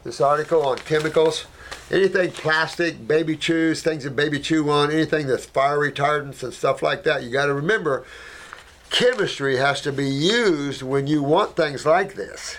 [0.04, 1.46] this article on chemicals,
[1.90, 6.82] anything plastic, baby chews, things that baby chew on, anything that's fire retardants and stuff
[6.82, 8.04] like that, you got to remember
[8.90, 12.58] chemistry has to be used when you want things like this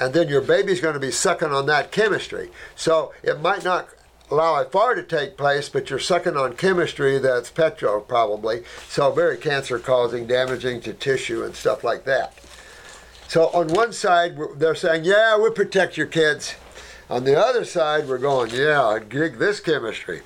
[0.00, 2.50] and then your baby's going to be sucking on that chemistry.
[2.74, 3.88] So it might not
[4.30, 9.10] allow a fire to take place, but you're sucking on chemistry that's petro probably, so
[9.10, 12.38] very cancer causing, damaging to tissue and stuff like that.
[13.28, 16.54] So on one side, they're saying, yeah, we protect your kids.
[17.08, 20.22] On the other side, we're going, yeah, dig this chemistry.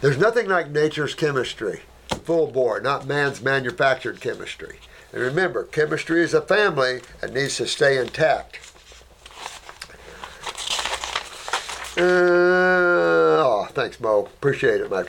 [0.00, 1.82] There's nothing like nature's chemistry,
[2.24, 4.78] full bore, not man's manufactured chemistry.
[5.12, 8.73] And remember, chemistry is a family and needs to stay intact.
[11.96, 14.20] Uh, oh, thanks, Mo.
[14.24, 15.06] Appreciate it, mate.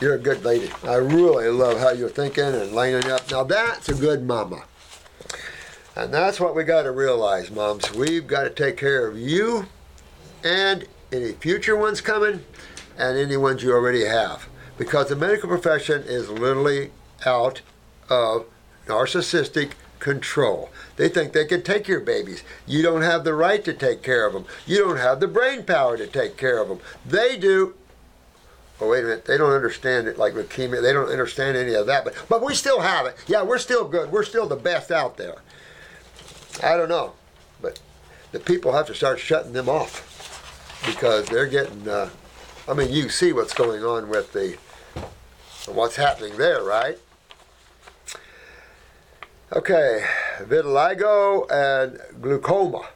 [0.00, 0.70] You're a good lady.
[0.84, 3.28] I really love how you're thinking and lining up.
[3.30, 4.62] Now that's a good mama.
[5.96, 7.92] And that's what we got to realize, moms.
[7.92, 9.66] We've got to take care of you
[10.44, 12.44] and any future ones coming
[12.96, 14.48] and any ones you already have.
[14.76, 16.92] Because the medical profession is literally
[17.26, 17.62] out
[18.08, 18.46] of
[18.86, 20.70] narcissistic control.
[20.96, 22.42] They think they can take your babies.
[22.66, 24.46] You don't have the right to take care of them.
[24.66, 26.80] You don't have the brain power to take care of them.
[27.04, 27.74] They do.
[28.80, 29.24] Oh, wait a minute.
[29.24, 30.80] They don't understand it like leukemia.
[30.80, 32.04] They don't understand any of that.
[32.04, 33.16] But, but we still have it.
[33.26, 34.12] Yeah, we're still good.
[34.12, 35.42] We're still the best out there.
[36.62, 37.14] I don't know.
[37.60, 37.80] But
[38.30, 40.04] the people have to start shutting them off
[40.86, 42.10] because they're getting, uh,
[42.68, 44.56] I mean, you see what's going on with the,
[45.66, 46.98] what's happening there, right?
[49.50, 50.04] Okay,
[50.40, 52.86] vitiligo and glaucoma.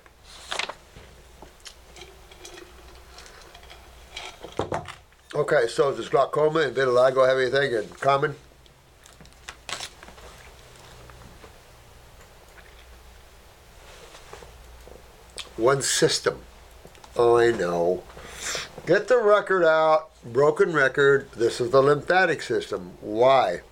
[5.34, 8.34] Okay, so does glaucoma and vitiligo have anything in common?
[15.56, 16.42] One system.
[17.16, 18.02] Oh, I know.
[18.84, 20.10] Get the record out.
[20.22, 21.32] Broken record.
[21.32, 22.92] This is the lymphatic system.
[23.00, 23.62] Why?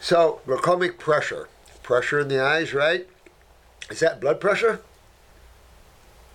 [0.00, 1.48] So, glaucomic pressure
[1.82, 3.06] pressure in the eyes, right?
[3.90, 4.82] Is that blood pressure?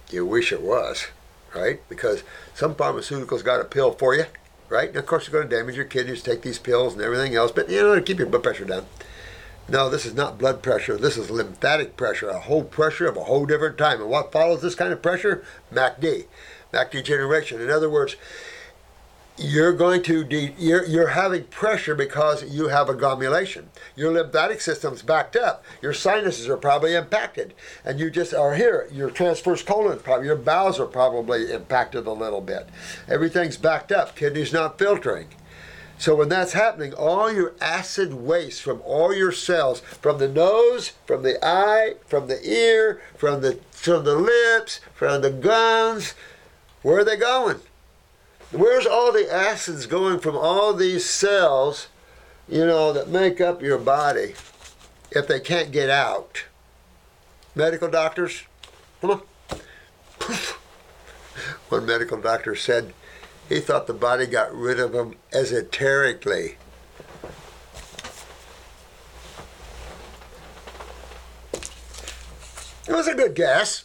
[0.09, 1.07] You wish it was,
[1.55, 1.81] right?
[1.89, 4.25] Because some pharmaceuticals got a pill for you,
[4.69, 4.89] right?
[4.89, 7.51] And of course, you're going to damage your kidneys, take these pills and everything else,
[7.51, 8.85] but you know, to keep your blood pressure down.
[9.69, 10.97] No, this is not blood pressure.
[10.97, 13.99] This is lymphatic pressure, a whole pressure of a whole different time.
[13.99, 15.43] And what follows this kind of pressure?
[15.73, 16.25] MACD,
[16.71, 17.59] MAC degeneration.
[17.59, 18.15] In other words,
[19.37, 23.65] you're going to de- you're, you're having pressure because you have a glomulation.
[23.95, 25.63] Your lymphatic system's backed up.
[25.81, 27.53] Your sinuses are probably impacted,
[27.85, 28.87] and you just are here.
[28.91, 32.67] Your transverse colon, probably your bowels are probably impacted a little bit.
[33.07, 34.15] Everything's backed up.
[34.15, 35.27] Kidneys not filtering.
[35.99, 40.93] So when that's happening, all your acid waste from all your cells, from the nose,
[41.05, 46.13] from the eye, from the ear, from the from the lips, from the gums,
[46.81, 47.61] where are they going?
[48.51, 51.87] Where's all the acids going from all these cells,
[52.47, 54.35] you know, that make up your body
[55.11, 56.45] if they can't get out?
[57.55, 58.43] Medical doctors,
[59.01, 59.21] come on.
[61.69, 62.93] One medical doctor said
[63.49, 66.57] he thought the body got rid of them esoterically.
[72.87, 73.83] It was a good guess.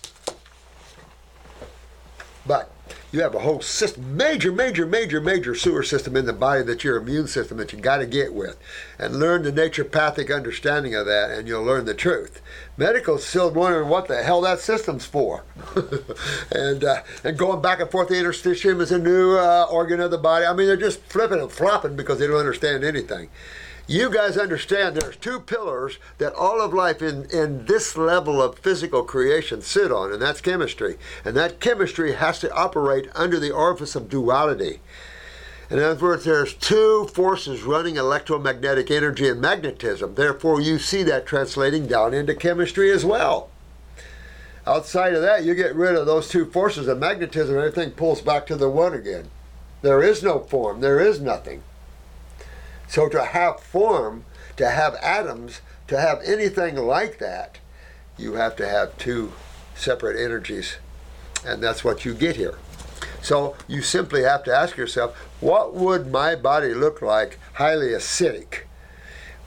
[2.47, 2.72] But
[3.13, 6.83] you have a whole system, major, major, major, major sewer system in the body that
[6.83, 8.59] your immune system that you got to get with,
[8.99, 12.41] and learn the naturopathic understanding of that, and you'll learn the truth.
[12.79, 15.45] Medical's still wondering what the hell that system's for,
[16.51, 18.09] and uh, and going back and forth.
[18.09, 20.47] The interstitium is a new uh, organ of the body.
[20.47, 23.29] I mean, they're just flipping and flopping because they don't understand anything
[23.87, 28.59] you guys understand there's two pillars that all of life in, in this level of
[28.59, 30.99] physical creation sit on, and that's chemistry.
[31.25, 34.81] And that chemistry has to operate under the orifice of duality.
[35.69, 40.15] In other words, there's two forces running electromagnetic energy and magnetism.
[40.15, 43.49] Therefore, you see that translating down into chemistry as well.
[44.67, 48.21] Outside of that, you get rid of those two forces of magnetism, and everything pulls
[48.21, 49.31] back to the one again.
[49.81, 51.63] There is no form, there is nothing.
[52.93, 54.27] So to have form,
[54.59, 57.59] to have atoms, to have anything like that,
[58.19, 59.33] you have to have two
[59.75, 60.77] separate energies.
[61.43, 62.59] And that's what you get here.
[63.23, 68.65] So you simply have to ask yourself, what would my body look like highly acidic?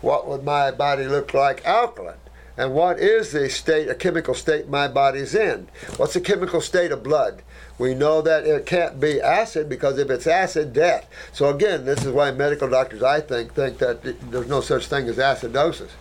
[0.02, 2.16] What would my body look like alkaline?
[2.58, 5.68] And what is the state, a chemical state my body's in?
[5.98, 7.44] What's the chemical state of blood?
[7.78, 11.10] We know that it can't be acid because if it's acid, death.
[11.34, 15.08] So again, this is why medical doctors, I think, think that there's no such thing
[15.08, 15.92] as acidosis.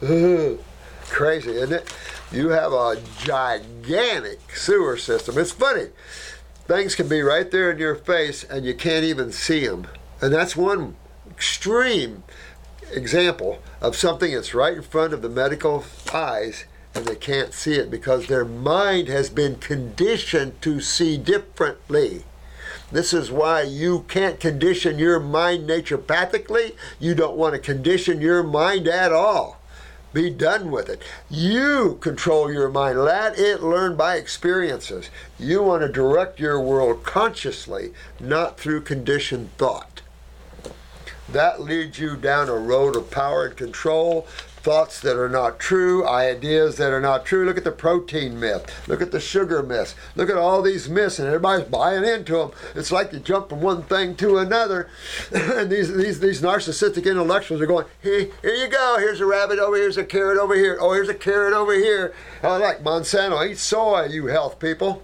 [1.02, 1.94] Crazy, isn't it?
[2.32, 5.38] You have a gigantic sewer system.
[5.38, 5.88] It's funny.
[6.66, 9.86] Things can be right there in your face and you can't even see them.
[10.20, 10.96] And that's one
[11.30, 12.22] extreme
[12.92, 17.74] example of something that's right in front of the medical eyes and they can't see
[17.74, 22.24] it because their mind has been conditioned to see differently.
[22.92, 26.74] This is why you can't condition your mind naturopathically.
[26.98, 29.60] You don't want to condition your mind at all.
[30.12, 31.00] Be done with it.
[31.30, 32.98] You control your mind.
[32.98, 35.08] Let it learn by experiences.
[35.38, 40.02] You want to direct your world consciously, not through conditioned thought.
[41.28, 44.26] That leads you down a road of power and control
[44.62, 47.44] thoughts that are not true, ideas that are not true.
[47.44, 48.86] Look at the protein myth.
[48.86, 49.94] Look at the sugar myth.
[50.16, 52.52] Look at all these myths, and everybody's buying into them.
[52.74, 54.88] It's like you jump from one thing to another,
[55.32, 58.96] and these these these narcissistic intellectuals are going, hey, here you go.
[58.98, 59.84] Here's a rabbit over here.
[59.84, 60.76] Here's a carrot over here.
[60.80, 62.14] Oh, here's a carrot over here.
[62.42, 63.48] I like Monsanto.
[63.48, 65.02] Eat soy, you health people.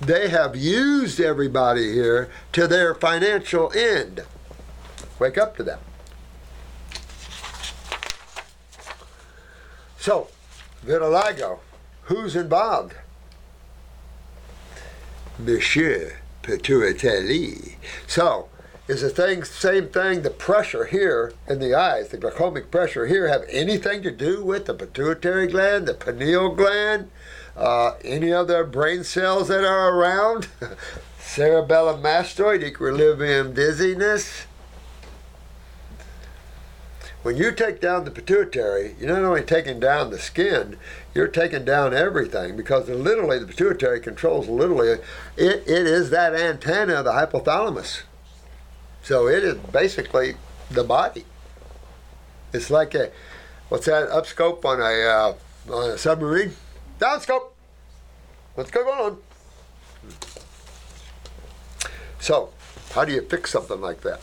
[0.00, 4.24] They have used everybody here to their financial end.
[5.18, 5.80] Wake up to that.
[10.04, 10.28] So,
[10.84, 11.60] vitiligo,
[12.02, 12.92] who's involved?
[15.38, 17.78] Monsieur Pituitary.
[18.06, 18.50] So,
[18.86, 20.20] is the thing same thing?
[20.20, 24.66] The pressure here in the eyes, the glaucomic pressure here, have anything to do with
[24.66, 27.10] the pituitary gland, the pineal gland,
[27.56, 30.48] uh, any other brain cells that are around?
[31.18, 34.44] Cerebellum mastoid, equilibrium dizziness.
[37.24, 40.76] When you take down the pituitary, you're not only taking down the skin,
[41.14, 45.00] you're taking down everything because literally the pituitary controls literally it,
[45.38, 48.02] it is that antenna of the hypothalamus.
[49.02, 50.36] So it is basically
[50.70, 51.24] the body.
[52.52, 53.10] It's like a
[53.70, 55.34] what's that upscope on a uh,
[55.74, 56.52] on a submarine?
[56.98, 57.52] Downscope.
[58.54, 59.18] What's going on?
[62.20, 62.50] So,
[62.92, 64.20] how do you fix something like that?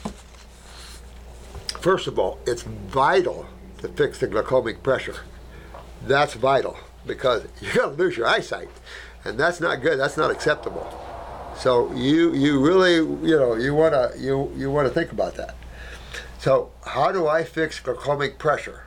[1.82, 3.48] First of all, it's vital
[3.80, 5.16] to fix the glaucomic pressure.
[6.06, 8.70] That's vital because you're going to lose your eyesight,
[9.26, 10.00] and that's not good.
[10.00, 10.88] That's not acceptable.
[11.58, 15.36] So you you really you know you want to you you want to think about
[15.36, 15.56] that.
[16.38, 18.84] So how do I fix glaucomic pressure?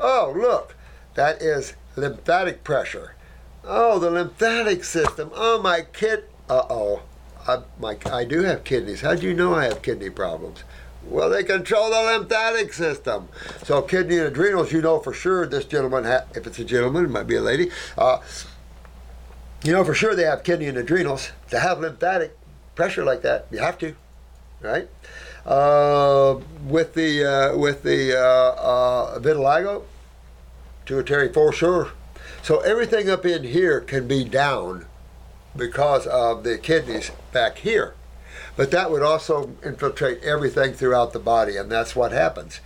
[0.00, 0.74] Oh look,
[1.14, 3.14] that is lymphatic pressure.
[3.62, 5.30] Oh the lymphatic system.
[5.34, 6.24] Oh my kid.
[6.48, 7.02] Uh oh.
[7.46, 9.00] I, my, I do have kidneys.
[9.00, 10.64] How do you know I have kidney problems?
[11.04, 13.28] Well, they control the lymphatic system.
[13.62, 17.06] So, kidney and adrenals, you know for sure this gentleman, ha- if it's a gentleman,
[17.06, 18.18] it might be a lady, uh,
[19.64, 21.30] you know for sure they have kidney and adrenals.
[21.50, 22.36] To have lymphatic
[22.74, 23.94] pressure like that, you have to,
[24.60, 24.88] right?
[25.46, 29.84] Uh, with the uh, with the uh, uh, vitiligo,
[30.84, 31.92] pituitary for sure.
[32.42, 34.86] So everything up in here can be down
[35.56, 37.94] because of the kidneys back here.
[38.58, 42.58] But that would also infiltrate everything throughout the body, and that's what happens.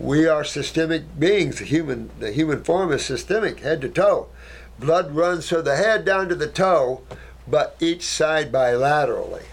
[0.00, 1.60] We are systemic beings.
[1.60, 4.26] The human, the human form is systemic, head to toe.
[4.80, 7.02] Blood runs from the head down to the toe,
[7.46, 9.44] but each side bilaterally.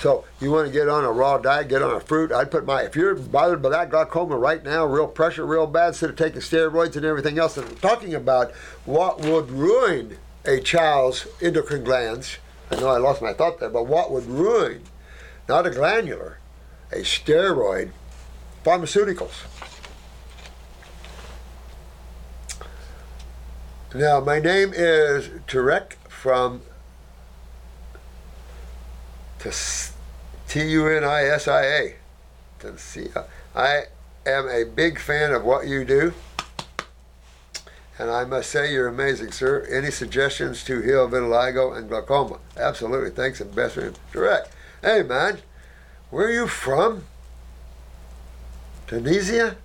[0.00, 2.32] So you want to get on a raw diet, get on a fruit.
[2.32, 5.90] I'd put my if you're bothered by that glaucoma right now, real pressure, real bad,
[5.90, 7.56] instead of taking steroids and everything else.
[7.56, 8.50] And I'm talking about
[8.84, 12.38] what would ruin a child's endocrine glands,
[12.70, 14.82] I know I lost my thought there, but what would ruin,
[15.48, 16.38] not a glandular,
[16.90, 17.90] a steroid,
[18.64, 19.44] pharmaceuticals.
[23.94, 26.62] Now, my name is Turek from
[30.48, 31.94] T U N I S I A.
[33.54, 33.82] I
[34.26, 36.14] am a big fan of what you do.
[37.98, 39.66] And I must say, you're amazing, sir.
[39.70, 42.38] Any suggestions to heal vitiligo and glaucoma?
[42.56, 43.10] Absolutely.
[43.10, 43.96] Thanks and best friend.
[44.12, 44.50] Direct.
[44.82, 45.38] Hey, man,
[46.10, 47.04] where are you from?
[48.86, 49.56] Tunisia?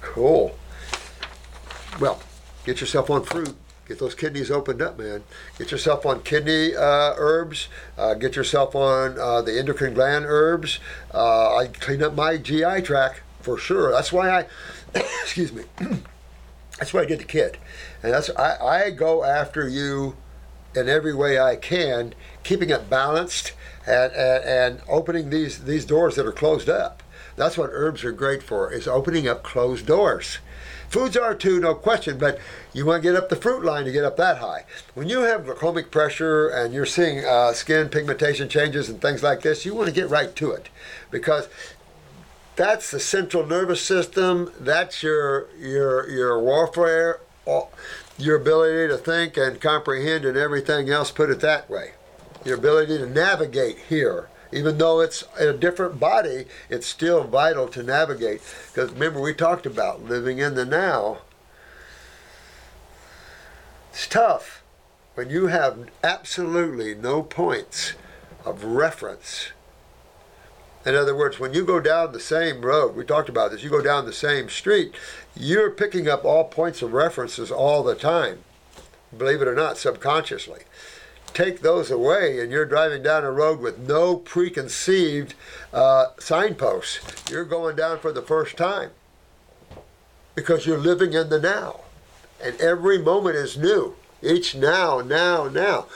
[0.00, 0.56] Cool.
[2.00, 2.20] Well,
[2.64, 3.54] get yourself on fruit.
[3.86, 5.22] Get those kidneys opened up, man.
[5.58, 7.68] Get yourself on kidney uh, herbs.
[7.98, 10.80] Uh, get yourself on uh, the endocrine gland herbs.
[11.12, 13.92] Uh, I clean up my GI tract for sure.
[13.92, 14.46] That's why I,
[15.22, 15.64] excuse me,
[16.78, 17.56] that's why I did the kit,
[18.02, 20.16] and that's I, I go after you
[20.74, 23.52] in every way I can, keeping it balanced
[23.86, 27.02] and, and, and opening these these doors that are closed up.
[27.36, 30.38] That's what herbs are great for, is opening up closed doors.
[30.88, 32.38] Foods are too, no question, but
[32.72, 34.64] you want to get up the fruit line to get up that high.
[34.94, 39.42] When you have glaucomic pressure and you're seeing uh, skin pigmentation changes and things like
[39.42, 40.68] this, you want to get right to it
[41.10, 41.48] because
[42.56, 44.52] that's the central nervous system.
[44.58, 47.20] That's your your your warfare,
[48.18, 51.10] your ability to think and comprehend and everything else.
[51.10, 51.92] Put it that way,
[52.44, 57.82] your ability to navigate here even though it's a different body, it's still vital to
[57.82, 58.40] navigate.
[58.72, 61.18] Because remember, we talked about living in the now.
[63.90, 64.62] It's tough
[65.14, 67.94] when you have absolutely no points
[68.44, 69.48] of reference.
[70.84, 73.70] In other words, when you go down the same road, we talked about this, you
[73.70, 74.94] go down the same street,
[75.34, 78.40] you're picking up all points of references all the time,
[79.16, 80.64] believe it or not, subconsciously
[81.34, 85.34] take those away and you're driving down a road with no preconceived
[85.72, 88.90] uh, signposts, you're going down for the first time
[90.34, 91.80] because you're living in the now.
[92.42, 93.96] And every moment is new.
[94.22, 95.86] Each now, now, now.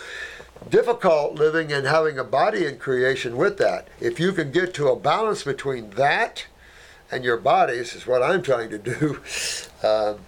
[0.69, 3.89] Difficult living and having a body in creation with that.
[4.01, 6.47] If you can get to a balance between that
[7.11, 9.21] and your bodies, is what I'm trying to do.
[9.81, 10.19] Um,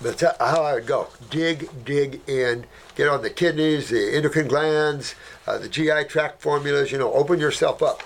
[0.00, 1.08] that's how I would go.
[1.30, 2.64] Dig, dig in,
[2.96, 5.14] get on the kidneys, the endocrine glands,
[5.46, 8.02] uh, the GI tract formulas, you know, open yourself up.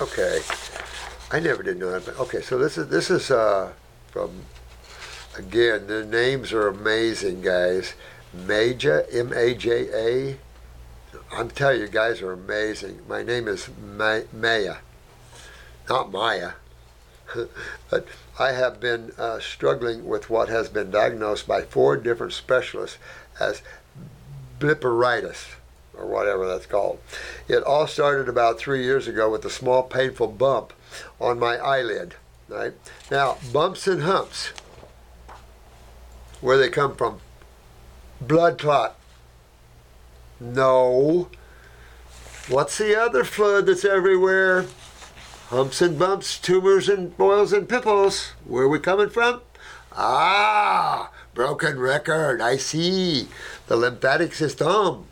[0.00, 0.40] Okay,
[1.30, 2.06] I never did know that.
[2.06, 3.72] But okay, so this is this is uh,
[4.10, 4.30] from
[5.38, 7.94] Again, the names are amazing, guys.
[8.34, 10.36] Maja, M A J A.
[11.32, 13.00] I'm telling you, guys are amazing.
[13.08, 14.76] My name is Ma- Maya,
[15.88, 16.52] not Maya.
[17.90, 18.06] but
[18.38, 22.98] I have been uh, struggling with what has been diagnosed by four different specialists
[23.38, 23.62] as
[24.58, 25.54] blepharitis,
[26.00, 26.98] or whatever that's called.
[27.46, 30.72] It all started about three years ago with a small painful bump
[31.20, 32.14] on my eyelid.
[32.48, 32.74] Right
[33.10, 34.52] now, bumps and humps
[36.40, 37.20] where they come from.
[38.20, 38.96] Blood clot.
[40.40, 41.28] No.
[42.48, 44.66] What's the other fluid that's everywhere?
[45.48, 48.32] Humps and bumps, tumors and boils and pimples.
[48.44, 49.42] Where are we coming from?
[49.92, 52.40] Ah, broken record.
[52.40, 53.28] I see.
[53.66, 55.06] The lymphatic system.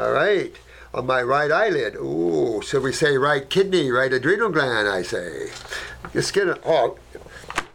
[0.00, 0.56] All right.
[0.94, 1.94] On my right eyelid.
[1.96, 5.50] Ooh, so we say right kidney, right adrenal gland, I say.
[6.14, 6.48] Just get.
[6.64, 6.96] Oh,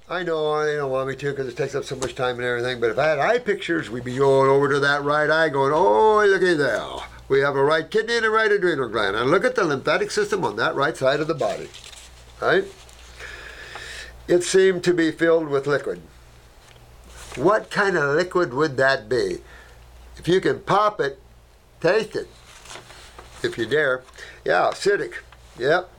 [0.10, 2.46] I know they don't want me to because it takes up so much time and
[2.46, 2.80] everything.
[2.82, 5.72] But if I had eye pictures, we'd be going over to that right eye, going,
[5.72, 6.82] "Oh, looky there!
[7.30, 10.10] We have a right kidney and a right adrenal gland, and look at the lymphatic
[10.10, 11.70] system on that right side of the body."
[12.42, 12.66] Right?
[14.28, 16.02] It seemed to be filled with liquid.
[17.36, 19.42] What kind of liquid would that be?
[20.18, 21.20] If you can pop it,
[21.86, 22.28] taste it,
[23.44, 24.04] if you dare.
[24.44, 25.16] Yeah, acidic.
[25.60, 25.90] Yep.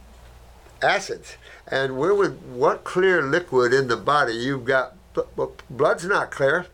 [0.82, 1.36] Acids.
[1.68, 4.96] And where would what clear liquid in the body you've got?
[5.70, 6.66] Blood's not clear.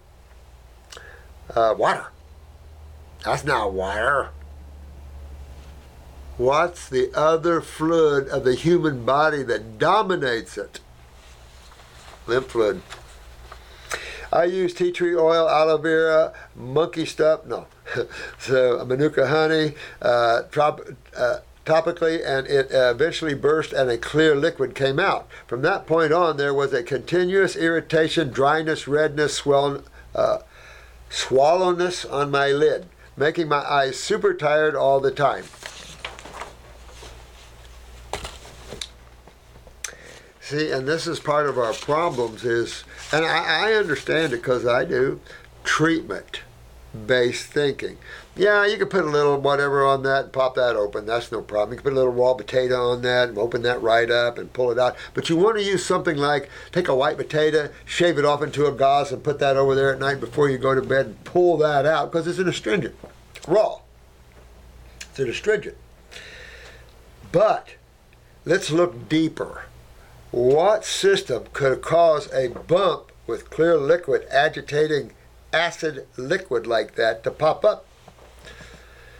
[1.54, 2.06] Uh, water.
[3.24, 4.30] That's not water.
[6.38, 10.80] What's the other fluid of the human body that dominates it?
[12.26, 12.80] Lymph fluid.
[14.32, 17.44] I use tea tree oil, aloe vera, monkey stuff.
[17.46, 17.66] No,
[18.38, 20.80] so manuka honey, uh, trop,
[21.16, 25.28] uh, topically and it eventually burst and a clear liquid came out.
[25.46, 29.82] From that point on, there was a continuous irritation, dryness, redness, swell,
[30.14, 30.38] uh,
[31.10, 35.44] swallowness on my lid, making my eyes super tired all the time.
[40.40, 44.66] See, and this is part of our problems is, and I, I understand it because
[44.66, 45.20] I do,
[45.64, 46.42] treatment
[47.06, 47.98] based thinking.
[48.34, 51.06] Yeah, you can put a little whatever on that and pop that open.
[51.06, 51.72] That's no problem.
[51.72, 54.52] You can put a little raw potato on that and open that right up and
[54.52, 54.96] pull it out.
[55.14, 58.66] But you want to use something like take a white potato, shave it off into
[58.66, 61.24] a gauze, and put that over there at night before you go to bed and
[61.24, 62.96] pull that out because it's an astringent.
[63.46, 63.80] Raw.
[65.10, 65.76] It's an astringent.
[67.32, 67.74] But
[68.44, 69.64] let's look deeper.
[70.32, 75.12] What system could cause a bump with clear liquid agitating
[75.52, 77.84] acid liquid like that to pop up?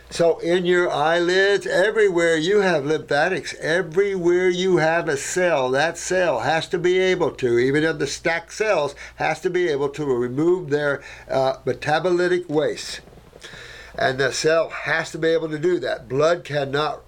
[0.09, 6.41] So in your eyelids, everywhere you have lymphatics, everywhere you have a cell, that cell
[6.41, 10.07] has to be able to, even if the stacked cells, has to be able to
[10.07, 13.03] remove their uh, metabolitic waste.
[13.95, 16.09] And the cell has to be able to do that.
[16.09, 17.03] Blood cannot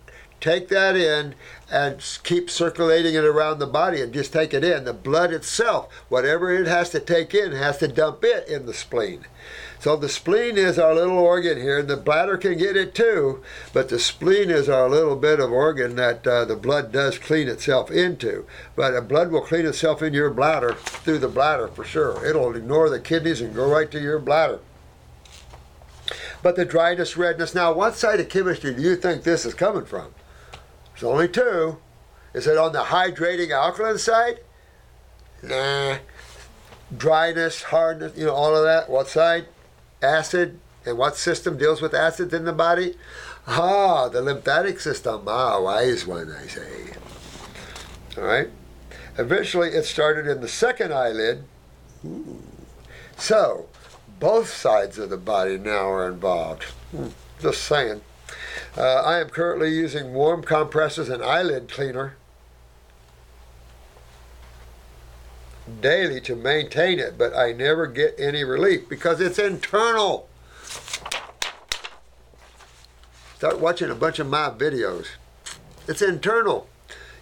[0.45, 1.35] take that in
[1.73, 4.85] and keep circulating it around the body and just take it in.
[4.85, 8.75] The blood itself, whatever it has to take in, has to dump it in the
[8.75, 9.25] spleen.
[9.81, 13.43] So the spleen is our little organ here, and the bladder can get it too,
[13.73, 17.49] but the spleen is our little bit of organ that uh, the blood does clean
[17.49, 18.45] itself into.
[18.77, 22.25] But the blood will clean itself in your bladder through the bladder for sure.
[22.27, 24.61] It'll ignore the kidneys and go right to your bladder.
[26.43, 27.55] But the dryness, redness.
[27.55, 30.15] Now, what side of chemistry do you think this is coming from?
[30.95, 31.79] There's only two.
[32.33, 34.41] Is it on the hydrating alkaline side?
[35.43, 35.99] Nah.
[36.97, 38.89] Dryness, hardness, you know, all of that.
[38.89, 39.47] What side?
[40.05, 42.95] acid and what system deals with acids in the body?
[43.47, 45.25] Ah, the lymphatic system.
[45.27, 46.93] Ah, wise one, I say.
[48.17, 48.49] All right.
[49.19, 51.45] Eventually, it started in the second eyelid.
[52.05, 52.43] Ooh.
[53.17, 53.67] So,
[54.21, 56.65] both sides of the body now are involved.
[56.91, 57.09] Hmm.
[57.41, 58.01] Just saying.
[58.77, 62.17] Uh, I am currently using warm compresses and eyelid cleaner
[65.81, 70.29] daily to maintain it, but I never get any relief because it's internal.
[73.37, 75.07] Start watching a bunch of my videos.
[75.89, 76.69] It's internal.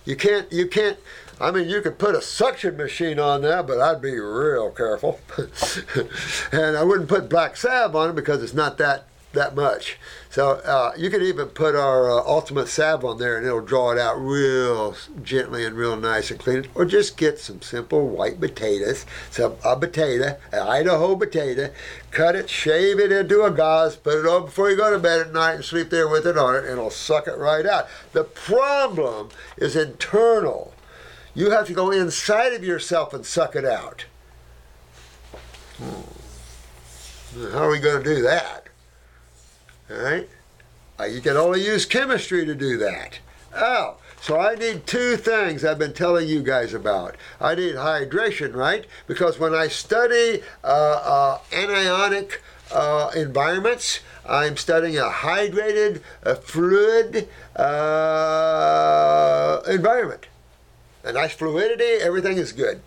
[0.04, 0.98] You can't, you can't,
[1.40, 5.20] I mean, you could put a suction machine on that, but I'd be real careful.
[6.52, 9.98] and I wouldn't put black salve on it because it's not that that much.
[10.30, 13.92] So uh, you can even put our uh, ultimate salve on there and it'll draw
[13.92, 16.66] it out real gently and real nice and clean.
[16.74, 21.70] Or just get some simple white potatoes, some a potato, an Idaho potato,
[22.10, 25.20] cut it, shave it into a gauze, put it on before you go to bed
[25.20, 27.86] at night and sleep there with it on it and it'll suck it right out.
[28.12, 30.72] The problem is internal.
[31.34, 34.04] You have to go inside of yourself and suck it out.
[35.78, 36.12] Hmm.
[37.52, 38.68] How are we going to do that?
[39.92, 40.28] All right?
[40.98, 43.18] Uh, you can only use chemistry to do that.
[43.54, 47.16] Oh, so I need two things I've been telling you guys about.
[47.40, 48.86] I need hydration, right?
[49.06, 52.34] Because when I study uh, uh, anionic
[52.72, 60.26] uh, environments, I'm studying a hydrated, a fluid uh, environment.
[61.04, 62.80] A nice fluidity, everything is good.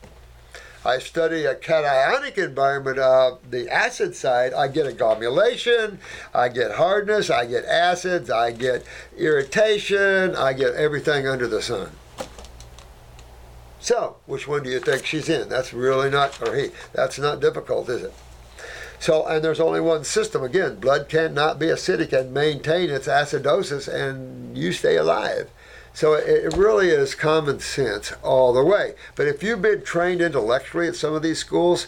[0.86, 5.98] I study a cationic environment of the acid side, I get a glomulation,
[6.32, 8.86] I get hardness, I get acids, I get
[9.18, 11.90] irritation, I get everything under the sun.
[13.80, 15.50] So, which one do you think she's in?
[15.50, 18.14] That's really not, or he, that's not difficult, is it?
[19.00, 20.44] So, and there's only one system.
[20.44, 25.50] Again, blood cannot be acidic and maintain its acidosis, and you stay alive.
[25.96, 28.96] So it really is common sense all the way.
[29.16, 31.88] But if you've been trained intellectually at some of these schools,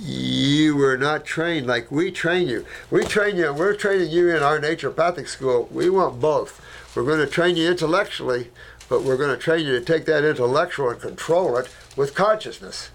[0.00, 2.66] you were not trained like we train you.
[2.90, 5.68] We train you, we're training you in our naturopathic school.
[5.70, 6.60] We want both.
[6.96, 8.50] We're going to train you intellectually,
[8.88, 12.90] but we're going to train you to take that intellectual and control it with consciousness.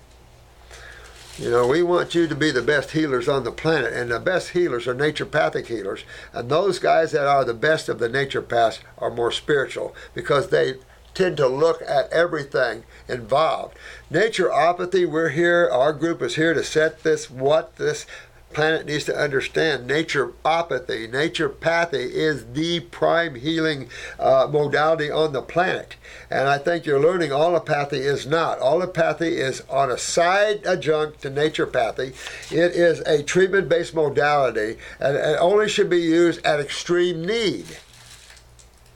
[1.38, 4.20] You know, we want you to be the best healers on the planet, and the
[4.20, 6.04] best healers are naturopathic healers.
[6.34, 10.76] And those guys that are the best of the naturopaths are more spiritual because they
[11.14, 13.78] tend to look at everything involved.
[14.12, 18.06] Naturopathy, we're here, our group is here to set this, what this
[18.54, 21.10] planet needs to understand naturopathy.
[21.10, 23.90] Naturopathy is the prime healing
[24.20, 25.96] uh, modality on the planet.
[26.30, 28.60] And I think you're learning allopathy is not.
[28.60, 32.14] Allopathy is on a side adjunct to naturopathy.
[32.52, 37.66] It is a treatment based modality and it only should be used at extreme need.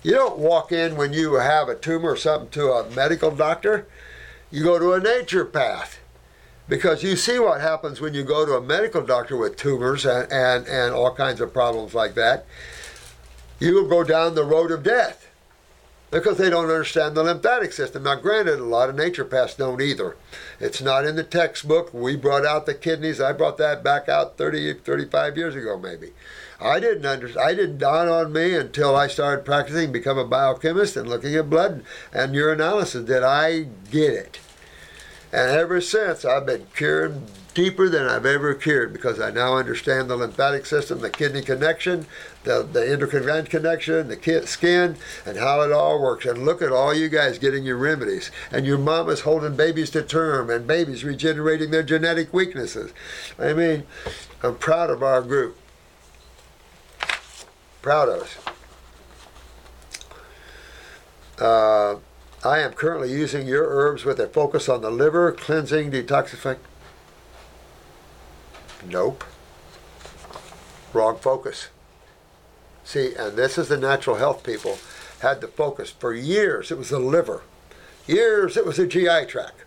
[0.04, 3.88] You don't walk in when you have a tumor or something to a medical doctor.
[4.52, 5.96] You go to a naturopath
[6.68, 10.32] because you see what happens when you go to a medical doctor with tumors and,
[10.32, 12.46] and, and all kinds of problems like that.
[13.60, 15.30] You will go down the road of death
[16.12, 18.04] because they don't understand the lymphatic system.
[18.04, 20.16] Now, granted, a lot of naturopaths don't either.
[20.60, 21.94] It's not in the textbook.
[21.94, 23.22] We brought out the kidneys.
[23.22, 26.14] I brought that back out 30, 35 years ago, maybe.
[26.60, 30.96] I didn't under, I didn't dawn on me until I started practicing, become a biochemist,
[30.96, 34.40] and looking at blood and urinalysis that I get it.
[35.36, 40.10] And ever since, I've been curing deeper than I've ever cured because I now understand
[40.10, 42.08] the lymphatic system, the kidney connection,
[42.46, 46.26] the, the endocrine gland connection, the skin, and how it all works.
[46.26, 48.32] And look at all you guys getting your remedies.
[48.50, 52.94] And your mama's holding babies to term and babies regenerating their genetic weaknesses.
[53.38, 53.84] I mean,
[54.42, 55.58] I'm proud of our group.
[57.82, 58.38] Proud of us.
[61.38, 62.00] Uh,
[62.46, 66.60] I am currently using your herbs with a focus on the liver, cleansing, detoxifying.
[68.88, 69.24] Nope.
[70.94, 71.70] Wrong focus.
[72.84, 74.78] See, and this is the natural health people
[75.22, 76.70] had the focus for years.
[76.70, 77.42] It was the liver.
[78.06, 79.64] Years it was the GI tract.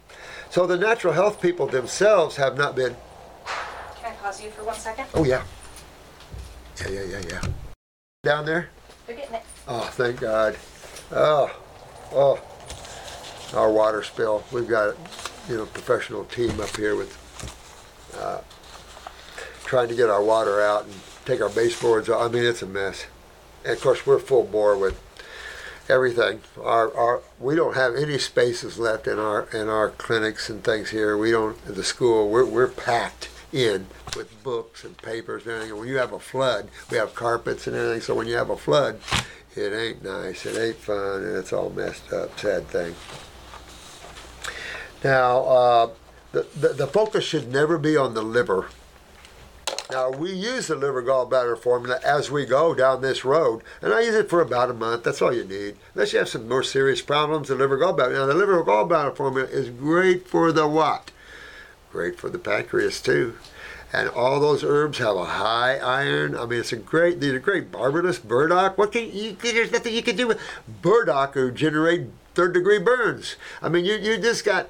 [0.48, 2.94] So the natural health people themselves have not been.
[3.96, 5.06] Can I pause you for one second?
[5.14, 5.42] Oh yeah.
[6.82, 7.42] Yeah, yeah, yeah, yeah.
[8.22, 8.70] Down there.
[9.08, 9.42] They're getting it.
[9.66, 10.56] Oh, thank God.
[11.10, 11.50] Oh,
[12.12, 12.40] oh.
[13.54, 14.44] Our water spill.
[14.52, 14.96] We've got,
[15.48, 17.16] you know, professional team up here with
[18.18, 18.40] uh,
[19.64, 20.94] trying to get our water out and
[21.24, 22.22] take our baseboards off.
[22.22, 23.06] I mean, it's a mess.
[23.64, 25.00] And of course, we're full bore with
[25.88, 26.40] everything.
[26.62, 30.90] Our, our we don't have any spaces left in our in our clinics and things
[30.90, 31.16] here.
[31.16, 32.28] We don't the school.
[32.28, 33.86] We're we're packed in
[34.16, 35.78] with books and papers and everything.
[35.78, 38.02] When you have a flood, we have carpets and everything.
[38.02, 39.00] So when you have a flood,
[39.56, 40.46] it ain't nice.
[40.46, 42.38] It ain't fun, and it's all messed up.
[42.38, 42.94] Sad thing.
[45.04, 45.90] Now, uh,
[46.32, 48.68] the, the the focus should never be on the liver
[49.90, 54.02] now, we use the liver gallbladder formula as we go down this road, and I
[54.02, 55.04] use it for about a month.
[55.04, 55.76] That's all you need.
[55.94, 58.12] Unless you have some more serious problems, the liver gallbladder.
[58.12, 61.10] Now, the liver gallbladder formula is great for the what?
[61.90, 63.38] Great for the pancreas, too.
[63.90, 66.36] And all those herbs have a high iron.
[66.36, 67.72] I mean, it's a great, these are great.
[67.72, 68.76] Barberless, burdock.
[68.76, 70.40] What can you, there's nothing you can do with
[70.82, 73.36] burdock or generate third degree burns.
[73.62, 74.68] I mean, you, you just got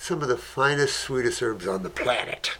[0.00, 2.56] some of the finest, sweetest herbs on the planet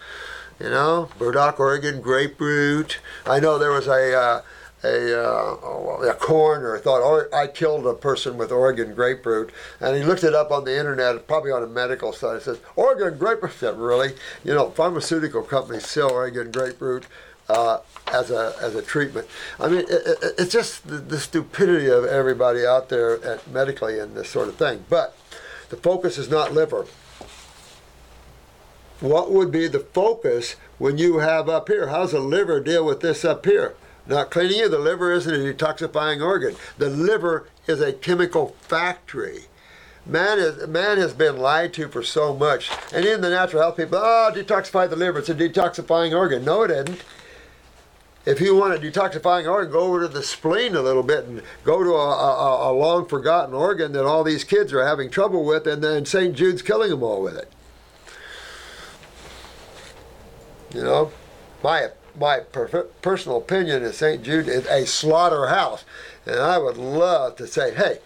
[0.60, 2.98] you know, burdock, Oregon, grape root.
[3.26, 4.42] I know there was a uh,
[4.82, 9.96] a, uh, a coroner thought oh, I killed a person with Oregon grape root, and
[9.96, 12.36] he looked it up on the internet, probably on a medical site.
[12.36, 13.52] It says Oregon grape root.
[13.52, 14.12] Said really?
[14.44, 17.06] You know, pharmaceutical companies sell Oregon grape root.
[17.48, 17.80] Uh,
[18.12, 19.26] as a as a treatment,
[19.58, 23.98] I mean, it, it, it's just the, the stupidity of everybody out there at medically
[23.98, 24.84] and this sort of thing.
[24.88, 25.16] But
[25.68, 26.86] the focus is not liver
[29.00, 31.88] what would be the focus when you have up here?
[31.88, 33.74] How's the liver deal with this up here?
[34.06, 34.68] Not cleaning you.
[34.68, 36.56] The liver isn't a detoxifying organ.
[36.78, 39.44] The liver is a chemical factory.
[40.06, 42.70] Man, is, man has been lied to for so much.
[42.92, 45.20] And in the natural health people, oh, detoxify the liver.
[45.20, 46.44] It's a detoxifying organ.
[46.44, 47.04] No, it isn't.
[48.26, 51.42] If you want a detoxifying organ, go over to the spleen a little bit and
[51.64, 55.44] go to a, a, a long forgotten organ that all these kids are having trouble
[55.44, 56.34] with, and then St.
[56.34, 57.50] Jude's killing them all with it.
[60.72, 61.12] You know,
[61.62, 64.22] my my per- personal opinion is St.
[64.22, 65.84] Jude is a slaughterhouse,
[66.26, 67.98] and I would love to say, hey,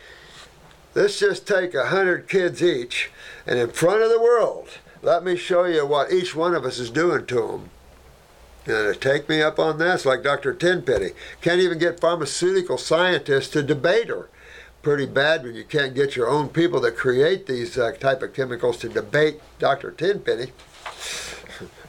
[0.94, 3.10] let's just take a hundred kids each,
[3.46, 4.68] and in front of the world,
[5.02, 7.70] let me show you what each one of us is doing to them.
[8.66, 10.54] And to take me up on this, like Dr.
[10.54, 11.10] Tenpenny,
[11.42, 14.30] can't even get pharmaceutical scientists to debate her.
[14.80, 18.32] Pretty bad when you can't get your own people that create these uh, type of
[18.32, 19.90] chemicals to debate Dr.
[19.90, 20.52] Tenpenny.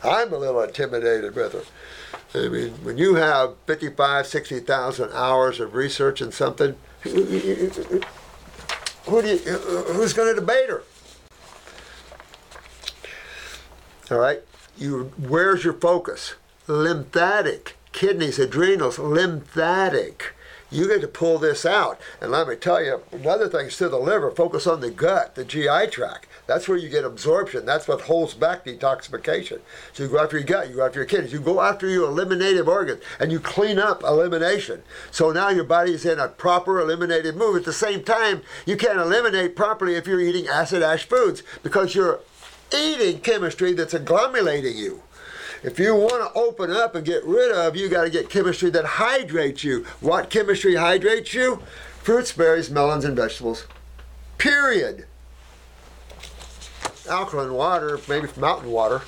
[0.04, 1.64] I'm a little intimidated with her.
[2.36, 7.26] I mean, when you have 55, 60,000 hours of research in something, who
[9.22, 9.38] do you,
[9.94, 10.84] who's going to debate her?
[14.12, 14.42] All right,
[14.78, 16.36] you, where's your focus?
[16.68, 20.34] Lymphatic, kidneys, adrenals, lymphatic.
[20.70, 22.00] You get to pull this out.
[22.20, 25.36] And let me tell you, another thing is to the liver, focus on the gut,
[25.36, 26.28] the GI tract.
[26.48, 27.66] That's where you get absorption.
[27.66, 29.62] That's what holds back detoxification.
[29.94, 32.10] So you go after your gut, you go after your kidneys, you go after your
[32.10, 34.84] eliminative organs, and you clean up elimination.
[35.12, 37.56] So now your body is in a proper eliminative move.
[37.56, 41.96] At the same time, you can't eliminate properly if you're eating acid ash foods because
[41.96, 42.20] you're
[42.76, 45.02] eating chemistry that's agglomerating you.
[45.64, 48.70] If you want to open up and get rid of, you got to get chemistry
[48.72, 49.86] that hydrates you.
[50.00, 51.62] What chemistry hydrates you?
[52.06, 53.66] fruits, berries, melons, and vegetables.
[54.38, 55.08] Period.
[57.08, 59.02] Alkaline water, maybe mountain water,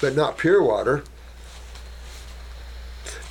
[0.00, 1.04] but not pure water.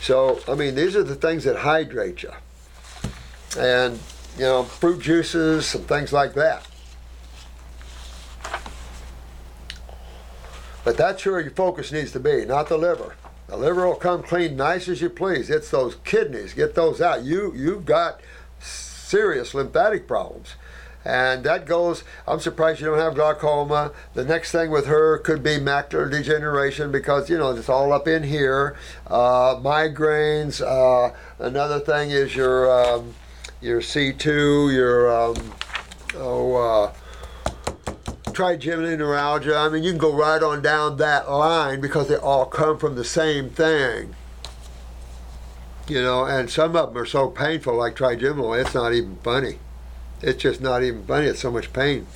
[0.01, 2.31] So, I mean, these are the things that hydrate you.
[3.57, 3.99] And,
[4.37, 6.65] you know, fruit juices, some things like that.
[10.83, 13.15] But that's where your focus needs to be, not the liver.
[13.47, 15.49] The liver will come clean, nice as you please.
[15.49, 16.53] It's those kidneys.
[16.53, 17.23] Get those out.
[17.23, 18.21] You you've got
[18.59, 20.55] serious lymphatic problems.
[21.05, 23.91] And that goes, I'm surprised you don't have glaucoma.
[24.13, 28.07] The next thing with her could be macular degeneration because, you know, it's all up
[28.07, 28.75] in here.
[29.07, 30.61] Uh, migraines.
[30.61, 33.15] Uh, another thing is your, um,
[33.61, 35.53] your C2, your, um,
[36.15, 36.93] oh, uh,
[38.33, 39.55] trigeminal neuralgia.
[39.55, 42.95] I mean, you can go right on down that line because they all come from
[42.95, 44.15] the same thing.
[45.87, 49.59] You know, and some of them are so painful, like trigeminal, it's not even funny.
[50.21, 51.27] It's just not even funny.
[51.27, 52.07] It's so much pain.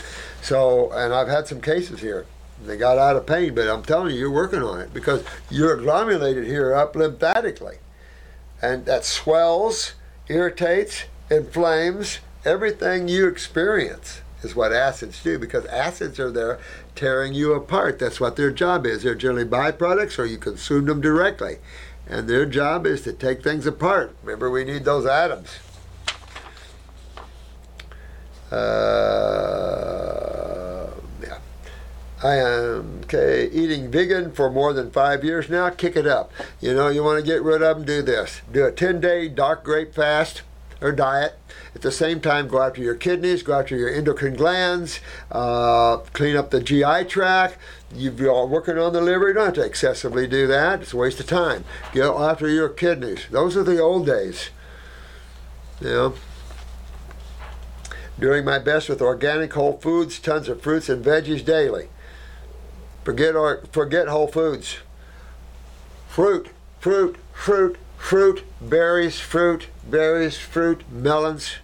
[0.42, 2.26] So, and I've had some cases here.
[2.66, 5.78] They got out of pain, but I'm telling you, you're working on it because you're
[5.78, 7.78] agglomerated here up lymphatically.
[8.62, 9.94] And that swells,
[10.28, 16.60] irritates, inflames everything you experience is what acids do because acids are there
[16.96, 18.00] tearing you apart.
[18.00, 19.04] That's what their job is.
[19.04, 21.58] They're generally byproducts or you consume them directly.
[22.08, 24.14] And their job is to take things apart.
[24.24, 25.60] Remember, we need those atoms.
[28.54, 29.74] Uh,
[31.22, 31.40] yeah.
[32.22, 35.72] I am okay eating vegan for more than five years now.
[35.72, 36.32] Kick it up.
[36.62, 38.42] You know, you want to get rid of them, do this.
[38.52, 40.44] Do a 10 day dark grape fast
[40.82, 41.40] or diet.
[41.74, 45.00] At the same time, go after your kidneys, go after your endocrine glands,
[45.32, 47.58] uh, clean up the GI tract.
[47.96, 49.30] You're working on the liver.
[49.30, 50.82] You don't have to excessively do that.
[50.82, 51.64] It's a waste of time.
[51.94, 53.26] Go after your kidneys.
[53.32, 54.52] Those are the old days.
[55.82, 56.14] Know
[58.20, 61.90] doing my best with organic whole foods, tons of fruits and veggies daily.
[63.04, 64.78] Forget or forget whole foods.
[66.08, 66.50] Fruit,
[66.80, 71.56] fruit, fruit, fruit, berries, fruit, berries, fruit, melons.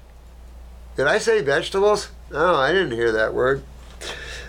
[0.98, 2.10] Did I say vegetables?
[2.32, 3.64] No, I didn't hear that word.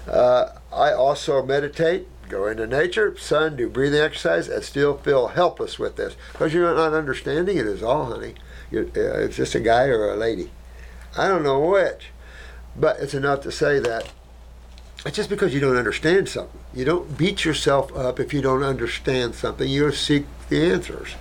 [0.09, 5.79] Uh, I also meditate, go into nature, sun, do breathing exercise, and still feel helpless
[5.79, 8.35] with this because you're not understanding it is all, honey.
[8.71, 10.51] You're, uh, it's just a guy or a lady.
[11.17, 12.11] I don't know which,
[12.77, 14.11] but it's enough to say that
[15.05, 16.61] it's just because you don't understand something.
[16.75, 19.69] You don't beat yourself up if you don't understand something.
[19.69, 21.15] You seek the answers.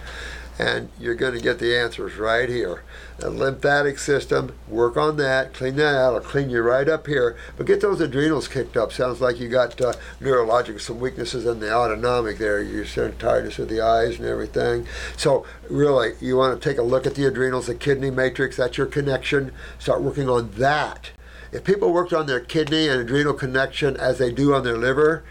[0.59, 2.83] And you're going to get the answers right here.
[3.17, 7.37] The lymphatic system, work on that, clean that out, it'll clean you right up here.
[7.55, 8.91] But get those adrenals kicked up.
[8.91, 12.61] Sounds like you got uh, neurologic, some weaknesses in the autonomic there.
[12.61, 14.85] You're so tiredness of the eyes and everything.
[15.15, 18.77] So, really, you want to take a look at the adrenals, the kidney matrix, that's
[18.77, 19.53] your connection.
[19.79, 21.11] Start working on that.
[21.53, 25.23] If people worked on their kidney and adrenal connection as they do on their liver,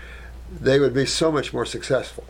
[0.51, 2.24] they would be so much more successful.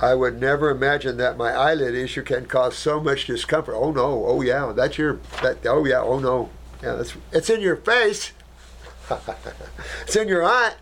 [0.00, 3.74] I would never imagine that my eyelid issue can cause so much discomfort.
[3.76, 6.48] Oh no, oh yeah, that's your, that, oh yeah, oh no.
[6.82, 8.32] Yeah, that's, it's in your face.
[10.02, 10.72] it's in your eye.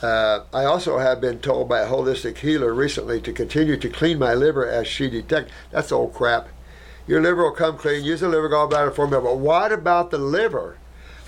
[0.00, 4.18] Uh, I also have been told by a holistic healer recently to continue to clean
[4.18, 5.50] my liver as she detects.
[5.72, 6.48] That's old crap.
[7.08, 8.04] Your liver will come clean.
[8.04, 9.22] Use the liver gallbladder formula.
[9.22, 10.76] But what about the liver?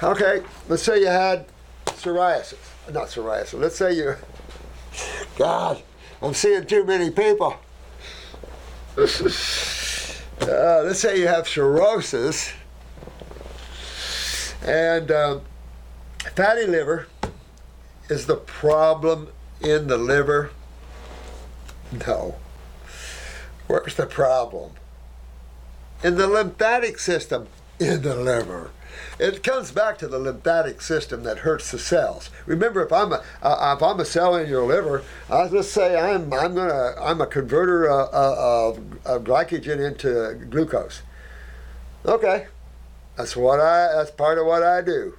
[0.02, 1.46] Okay, let's say you had
[1.86, 2.58] psoriasis.
[2.92, 3.58] Not psoriasis.
[3.58, 4.14] Let's say you,
[5.36, 5.82] God,
[6.20, 7.56] I'm seeing too many people.
[8.96, 9.04] uh,
[10.40, 12.52] let's say you have cirrhosis
[14.66, 15.42] and um,
[16.34, 17.06] fatty liver
[18.08, 19.28] is the problem
[19.60, 20.50] in the liver.
[22.06, 22.36] No.
[23.66, 24.72] Where's the problem?
[26.02, 27.48] In the lymphatic system
[27.78, 28.70] in the liver.
[29.18, 32.30] It comes back to the lymphatic system that hurts the cells.
[32.46, 35.72] Remember, if I'm a uh, if I'm a cell in your liver, I was just
[35.72, 41.02] say I'm I'm gonna I'm a converter uh, uh, of, of glycogen into glucose.
[42.06, 42.46] Okay,
[43.16, 45.18] that's what I that's part of what I do,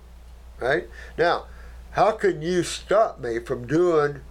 [0.59, 0.87] right?
[1.17, 1.47] Now,
[1.91, 4.21] how can you stop me from doing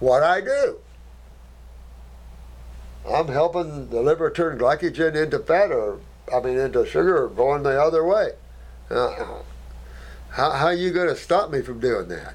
[0.00, 0.80] what I do?
[3.08, 6.00] I'm helping the liver turn glycogen into fat or
[6.30, 8.32] I mean into sugar going the other way.
[8.90, 9.42] Uh,
[10.30, 12.34] how, how you going to stop me from doing that?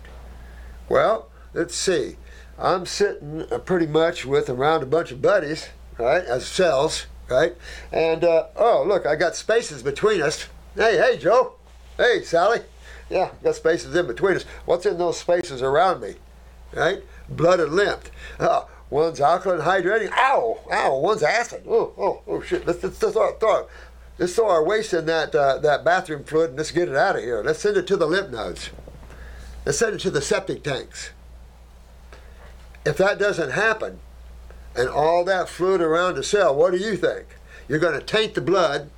[0.90, 2.18] Well, let's see.
[2.60, 7.56] I'm sitting uh, pretty much with around a bunch of buddies, right, as cells, right?
[7.92, 10.48] And, uh, oh, look, I got spaces between us.
[10.76, 11.54] Hey, hey, Joe.
[11.98, 12.60] Hey, Sally.
[13.10, 14.44] Yeah, got spaces in between us.
[14.66, 16.16] What's in those spaces around me,
[16.74, 17.04] right?
[17.30, 18.12] Blood and lymph.
[18.40, 20.12] Uh, One's alkaline hydrating.
[20.12, 20.98] Ow, ow.
[20.98, 21.64] One's acid.
[21.66, 22.68] Oh, oh, oh shit.
[22.68, 23.68] Let's, let's, let's, throw, throw,
[24.18, 27.16] let's throw our waste in that, uh, that bathroom fluid and let's get it out
[27.16, 27.44] of here.
[27.44, 28.70] Let's send it to the lymph nodes.
[29.66, 31.12] Let's send it to the septic tanks.
[32.86, 34.00] If that doesn't happen,
[34.76, 37.28] and all that fluid around the cell, what do you think?
[37.68, 38.90] You're going to taint the blood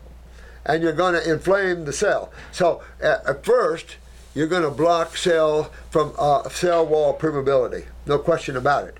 [0.65, 2.31] and you're going to inflame the cell.
[2.51, 3.97] So at, at first,
[4.33, 8.97] you're going to block cell from uh, cell wall permeability, no question about it.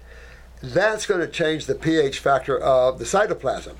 [0.62, 3.76] That's going to change the pH factor of the cytoplasm.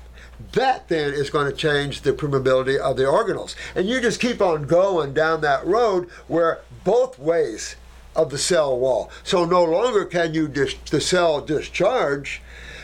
[0.52, 3.54] That then is going to change the permeability of the organelles.
[3.74, 7.76] And you just keep on going down that road where both ways
[8.16, 9.10] of the cell wall.
[9.22, 12.42] So no longer can you dis- the cell discharge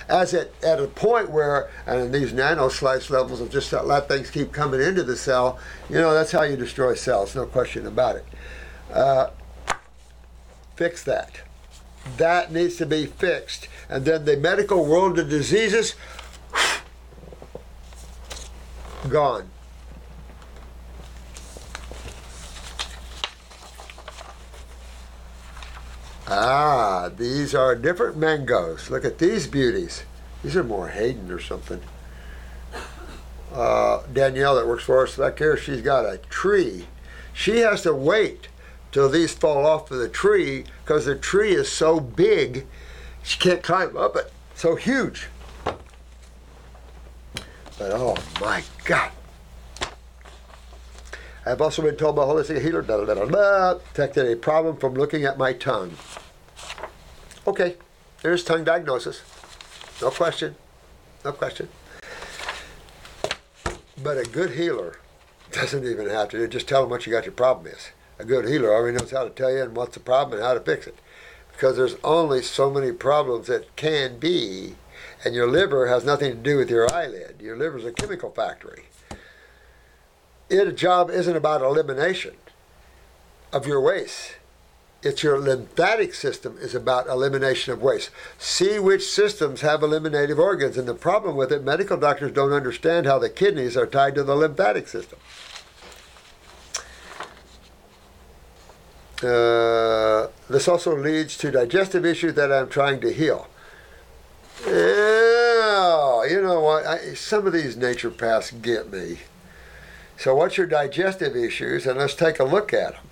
[0.09, 4.31] as it at a point where and in these nanoslice levels of just let things
[4.31, 8.17] keep coming into the cell, you know that's how you destroy cells, no question about
[8.17, 8.27] it.
[8.93, 9.29] Uh,
[10.75, 11.41] fix that.
[12.17, 13.69] That needs to be fixed.
[13.89, 15.95] And then the medical world of diseases,
[19.09, 19.49] gone.
[26.29, 28.89] Ah, these are different mangoes.
[28.89, 30.05] Look at these beauties.
[30.43, 31.81] These are more Haden or something.
[33.53, 36.87] Uh, Danielle that works for us back here, she's got a tree.
[37.33, 38.49] She has to wait
[38.93, 42.67] till these fall off of the tree because the tree is so big
[43.23, 44.33] she can't climb up it.
[44.55, 45.29] So huge.
[45.65, 45.79] But
[47.93, 49.13] oh my God.
[51.47, 54.79] I've also been told by Holy holistic healer, da, da, da, da, detected a problem
[54.79, 55.93] from looking at my tongue.
[57.47, 57.77] Okay,
[58.23, 59.23] there's tongue diagnosis.
[60.03, 60.57] No question.
[61.25, 61.69] No question.
[64.03, 64.99] But a good healer
[65.53, 67.91] doesn't even have to just tell them what you got your problem is.
[68.19, 70.55] A good healer already knows how to tell you and what's the problem and how
[70.55, 70.99] to fix it.
[71.53, 74.75] Because there's only so many problems that can be,
[75.25, 77.41] and your liver has nothing to do with your eyelid.
[77.41, 78.85] Your liver is a chemical factory.
[80.49, 82.35] Its job isn't about elimination
[83.53, 84.37] of your waste.
[85.03, 88.11] It's your lymphatic system is about elimination of waste.
[88.39, 93.07] See which systems have eliminative organs, and the problem with it, medical doctors don't understand
[93.07, 95.19] how the kidneys are tied to the lymphatic system.
[99.23, 103.50] Uh, this also leads to digestive issues that I'm trying to heal.
[104.67, 106.87] Yeah, you know what?
[106.87, 109.21] I, some of these naturopaths get me.
[110.17, 111.87] So, what's your digestive issues?
[111.87, 113.05] And let's take a look at them.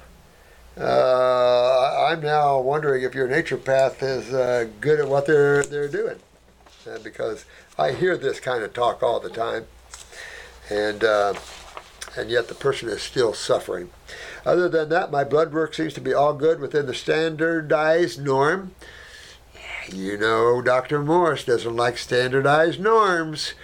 [0.79, 6.19] Uh, I'm now wondering if your naturopath is uh, good at what they're they're doing,
[6.89, 7.45] uh, because
[7.79, 9.67] I hear this kind of talk all the time,
[10.71, 11.35] and uh,
[12.17, 13.91] and yet the person is still suffering.
[14.45, 18.73] Other than that, my blood work seems to be all good within the standardized norm.
[19.93, 21.03] You know, Dr.
[21.03, 23.55] Morse doesn't like standardized norms.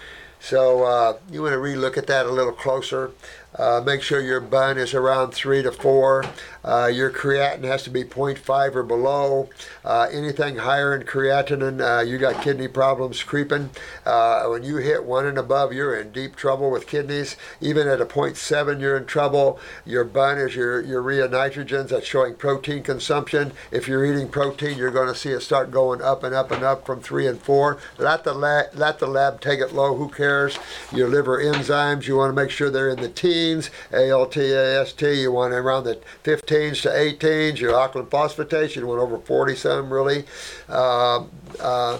[0.41, 3.13] So uh, you want to relook at that a little closer.
[3.57, 6.25] Uh, make sure your BUN is around three to four.
[6.65, 9.49] Uh, your creatinine has to be 0.5 or below.
[9.85, 13.71] Uh, anything higher in creatinine, uh, you got kidney problems creeping.
[14.05, 17.37] Uh, when you hit one and above, you're in deep trouble with kidneys.
[17.61, 19.61] Even at a 0.7, you're in trouble.
[19.85, 21.91] Your BUN is your urea nitrogens.
[21.91, 23.53] That's showing protein consumption.
[23.71, 26.65] If you're eating protein, you're going to see it start going up and up and
[26.65, 27.79] up from three and four.
[27.99, 29.95] Let the lab, let the lab take it low.
[29.95, 30.59] Who cares?
[30.93, 35.03] Your liver enzymes, you want to make sure they're in the T teens, ALT, AST,
[35.03, 39.93] you want around the 15s to 18s, your alkaline phosphatase, you want over 40 some
[39.93, 40.25] really.
[40.69, 41.25] Uh,
[41.61, 41.99] uh,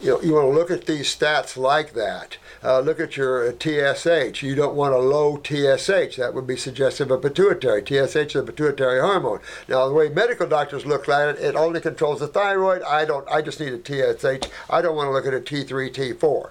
[0.00, 2.36] you know, you want to look at these stats like that.
[2.64, 4.42] Uh, look at your TSH.
[4.42, 6.16] You don't want a low TSH.
[6.16, 7.82] That would be suggestive of pituitary.
[7.82, 9.38] TSH is a pituitary hormone.
[9.68, 12.82] Now, the way medical doctors look at it, it only controls the thyroid.
[12.82, 13.28] I don't.
[13.28, 14.48] I just need a TSH.
[14.68, 16.50] I don't want to look at a T3, T4.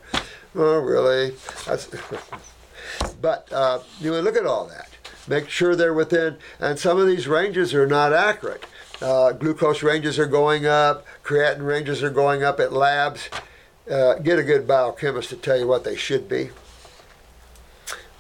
[0.55, 1.33] Oh, really?
[1.65, 1.89] That's
[3.21, 4.89] But uh, you look at all that.
[5.27, 8.65] Make sure they're within, and some of these ranges are not accurate.
[9.01, 13.29] Uh, glucose ranges are going up, creatinine ranges are going up at labs.
[13.89, 16.49] Uh, get a good biochemist to tell you what they should be.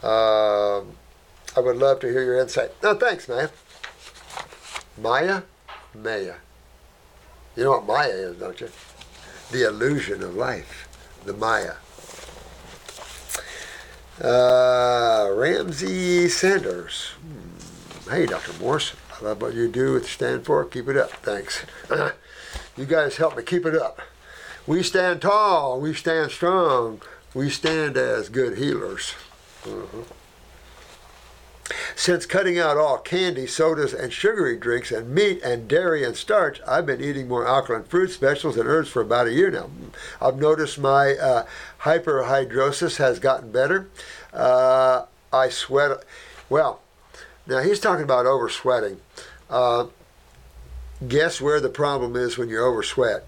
[0.03, 2.71] Uh, I would love to hear your insight.
[2.81, 3.49] No, thanks, Maya.
[4.97, 5.41] Maya?
[5.93, 6.35] Maya.
[7.55, 8.69] You know what Maya is, don't you?
[9.51, 10.87] The illusion of life.
[11.25, 11.73] The Maya.
[14.21, 17.11] Uh, Ramsey Sanders.
[17.21, 18.09] Hmm.
[18.11, 18.53] Hey, Dr.
[18.61, 18.93] Morse.
[19.19, 20.63] I love what you do at Stand For.
[20.65, 21.11] Keep it up.
[21.23, 21.65] Thanks.
[22.77, 23.99] you guys help me keep it up.
[24.67, 25.81] We stand tall.
[25.81, 27.01] We stand strong.
[27.33, 29.15] We stand as good healers.
[29.65, 30.03] Uh-huh.
[31.95, 36.59] Since cutting out all candy, sodas, and sugary drinks, and meat and dairy and starch,
[36.67, 39.69] I've been eating more alkaline fruits, vegetables, and herbs for about a year now.
[40.19, 41.45] I've noticed my uh,
[41.81, 43.89] hyperhidrosis has gotten better.
[44.33, 46.03] Uh, I sweat.
[46.49, 46.81] Well,
[47.47, 48.99] now he's talking about over sweating.
[49.49, 49.87] Uh,
[51.07, 53.25] guess where the problem is when you over sweat?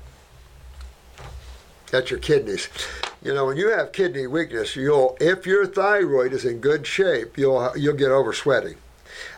[1.92, 2.70] That's your kidneys.
[3.24, 7.38] You know, when you have kidney weakness, you'll if your thyroid is in good shape,
[7.38, 8.76] you'll you'll get over sweating,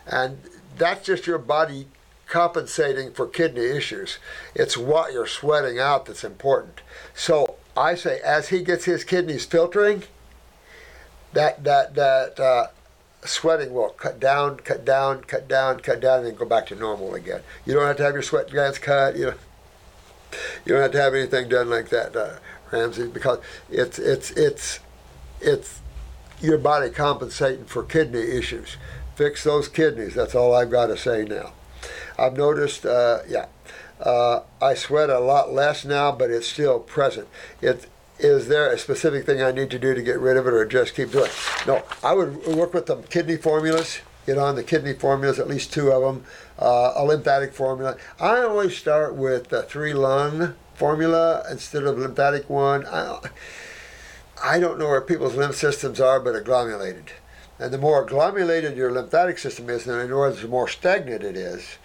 [0.06, 0.38] and
[0.76, 1.86] that's just your body
[2.26, 4.18] compensating for kidney issues.
[4.56, 6.80] It's what you're sweating out that's important.
[7.14, 10.02] So I say, as he gets his kidneys filtering,
[11.32, 12.66] that that that uh,
[13.24, 16.74] sweating will cut down, cut down, cut down, cut down, and then go back to
[16.74, 17.42] normal again.
[17.64, 19.14] You don't have to have your sweat glands cut.
[19.14, 19.34] You know,
[20.64, 22.16] you don't have to have anything done like that.
[22.16, 22.36] Uh,
[22.72, 23.38] Ramsey, because
[23.70, 24.80] it's it's it's
[25.40, 25.80] it's
[26.40, 28.76] your body compensating for kidney issues.
[29.14, 30.14] Fix those kidneys.
[30.14, 31.52] That's all I've got to say now.
[32.18, 33.46] I've noticed, uh, yeah,
[34.00, 37.28] uh, I sweat a lot less now, but it's still present.
[37.60, 37.86] It
[38.18, 40.64] is there a specific thing I need to do to get rid of it, or
[40.64, 41.26] just keep doing?
[41.26, 41.66] it?
[41.66, 43.98] No, I would work with the kidney formulas.
[44.26, 46.24] Get on the kidney formulas, at least two of them.
[46.58, 47.96] Uh, a lymphatic formula.
[48.18, 52.86] I always start with the three lung formula instead of lymphatic one.
[52.86, 53.18] I,
[54.42, 57.12] I don't know where people's lymph systems are, but agglomerated.
[57.58, 61.36] And the more agglomerated your lymphatic system is, in other words, the more stagnant it
[61.36, 61.78] is,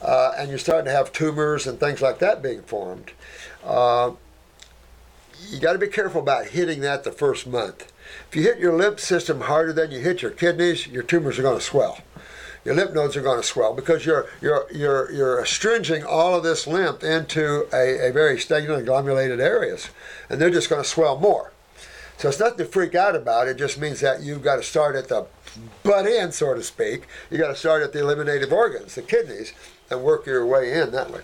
[0.00, 3.12] uh, and you're starting to have tumors and things like that being formed.
[3.64, 4.12] Uh,
[5.48, 7.92] you got to be careful about hitting that the first month.
[8.28, 11.42] If you hit your lymph system harder than you hit your kidneys, your tumors are
[11.42, 11.98] going to swell
[12.64, 16.42] your lymph nodes are going to swell because you're you're you're you're astringing all of
[16.42, 19.90] this lymph into a, a very stagnant agglomerated areas,
[20.28, 21.52] and they're just going to swell more.
[22.18, 23.48] So it's nothing to freak out about.
[23.48, 25.26] It just means that you've got to start at the
[25.82, 27.08] butt end, so to speak.
[27.30, 29.52] You got to start at the eliminative organs, the kidneys,
[29.90, 31.22] and work your way in that way.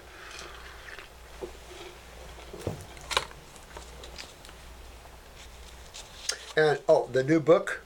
[6.57, 7.83] And oh, the new book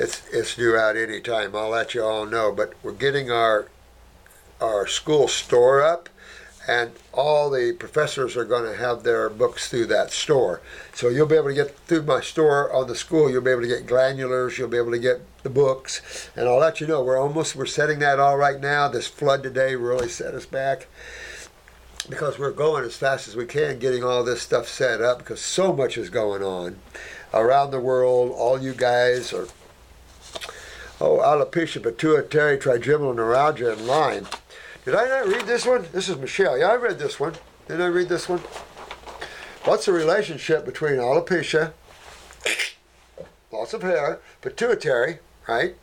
[0.00, 1.54] it's it's due out any time.
[1.54, 2.50] I'll let you all know.
[2.50, 3.68] But we're getting our
[4.58, 6.08] our school store up,
[6.66, 10.62] and all the professors are going to have their books through that store.
[10.94, 13.30] So you'll be able to get through my store on the school.
[13.30, 14.56] You'll be able to get granulars.
[14.56, 17.02] You'll be able to get the books, and I'll let you know.
[17.02, 18.88] We're almost we're setting that all right now.
[18.88, 20.88] This flood today really set us back
[22.08, 25.40] because we're going as fast as we can getting all this stuff set up because
[25.40, 26.78] so much is going on
[27.34, 28.32] around the world.
[28.34, 29.46] All you guys are
[31.02, 34.26] Oh, alopecia, pituitary, trigeminal neuralgia, and Lyme.
[34.84, 35.86] Did I not read this one?
[35.92, 36.58] This is Michelle.
[36.58, 37.34] Yeah, I read this one.
[37.68, 38.40] Did I read this one?
[39.64, 41.72] What's the relationship between alopecia,
[43.50, 45.74] loss of hair, pituitary, right?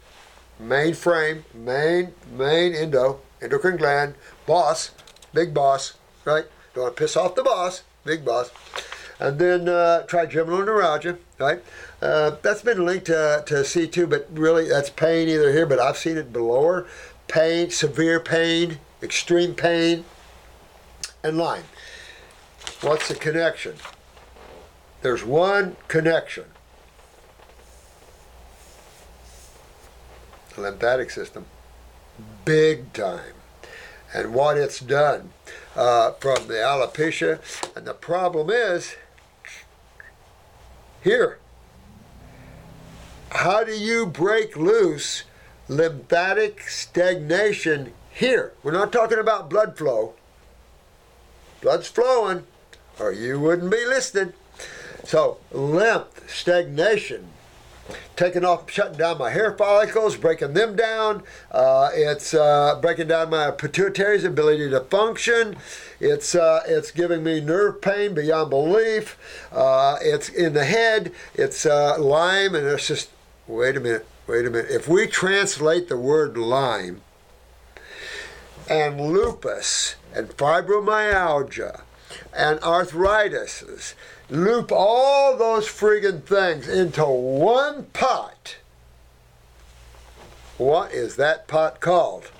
[0.59, 4.15] Main frame, main, main endo, endocrine gland,
[4.45, 4.91] boss,
[5.33, 5.93] big boss,
[6.25, 6.45] right?
[6.75, 8.51] Don't want to piss off the boss, big boss.
[9.19, 11.63] And then uh, trigeminal neuralgia, right?
[12.01, 15.97] Uh, that's been linked to, to C2, but really that's pain either here, but I've
[15.97, 16.87] seen it below her,
[17.27, 20.05] Pain, severe pain, extreme pain,
[21.21, 21.65] and Lyme.
[22.81, 23.75] What's the connection?
[25.01, 26.45] There's one connection.
[30.55, 31.45] The lymphatic system.
[32.45, 33.33] Big time.
[34.13, 35.31] And what it's done
[35.75, 37.39] uh, from the alopecia.
[37.75, 38.95] And the problem is,
[41.03, 41.39] here,
[43.31, 45.23] how do you break loose
[45.67, 48.53] lymphatic stagnation here?
[48.63, 50.13] We're not talking about blood flow.
[51.61, 52.43] Blood's flowing,
[52.99, 54.33] or you wouldn't be listening.
[55.03, 57.29] So, lymph stagnation,
[58.15, 61.23] taking off, shutting down my hair follicles, breaking them down.
[61.51, 65.57] Uh, it's uh, breaking down my pituitary's ability to function.
[65.99, 69.17] It's uh, it's giving me nerve pain beyond belief.
[69.51, 71.11] Uh, it's in the head.
[71.33, 73.09] It's uh, Lyme, and it's just
[73.47, 74.69] wait a minute, wait a minute.
[74.69, 77.01] If we translate the word Lyme
[78.69, 81.81] and lupus and fibromyalgia
[82.35, 83.95] and arthritis,
[84.29, 88.57] loop all those friggin' things into one pot.
[90.57, 92.31] What is that pot called?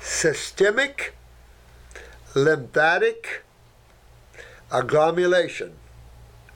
[0.00, 1.14] Systemic
[2.34, 3.44] lymphatic
[4.72, 5.74] agglomeration.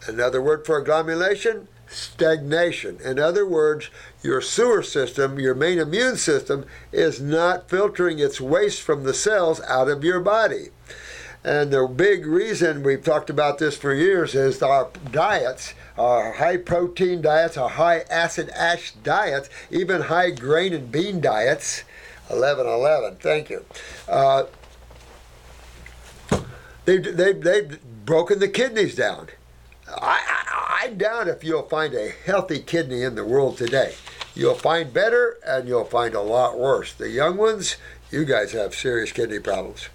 [0.07, 2.99] Another word for agglomeration stagnation.
[3.05, 3.91] In other words,
[4.23, 9.61] your sewer system, your main immune system, is not filtering its waste from the cells
[9.63, 10.71] out of your body.
[11.45, 16.57] And the big reason we've talked about this for years is our diets, our high
[16.57, 21.83] protein diets, our high acid ash diets, even high grain and bean diets.
[22.31, 23.65] 11 11, thank you.
[24.09, 24.45] Uh,
[26.85, 29.29] they, they, they've broken the kidneys down.
[29.89, 30.43] I,
[30.83, 33.95] I doubt if you'll find a healthy kidney in the world today.
[34.35, 36.93] You'll find better and you'll find a lot worse.
[36.93, 37.77] The young ones,
[38.11, 39.91] you guys have serious kidney problems.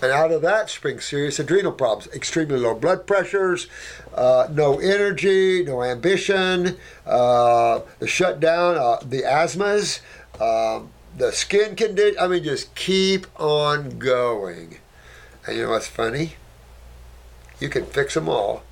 [0.00, 3.66] And out of that springs serious adrenal problems, extremely low blood pressures,
[4.14, 9.98] uh, no energy, no ambition, uh, the shutdown, uh, the asthmas,
[10.40, 12.16] um, the skin condition.
[12.20, 14.78] I mean, just keep on going.
[15.44, 16.34] And you know what's funny?
[17.58, 18.62] You can fix them all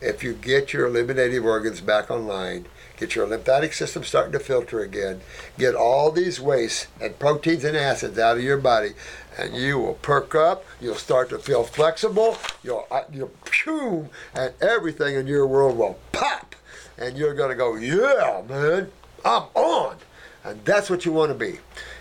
[0.00, 4.80] if you get your eliminative organs back online, get your lymphatic system starting to filter
[4.80, 5.20] again,
[5.58, 8.90] get all these wastes and proteins and acids out of your body,
[9.38, 10.64] and you will perk up.
[10.80, 12.36] You'll start to feel flexible.
[12.62, 16.54] You'll uh, you'll pew, and everything in your world will pop,
[16.96, 18.90] and you're gonna go, yeah, man,
[19.24, 19.96] I'm on,
[20.44, 21.58] and that's what you want to be.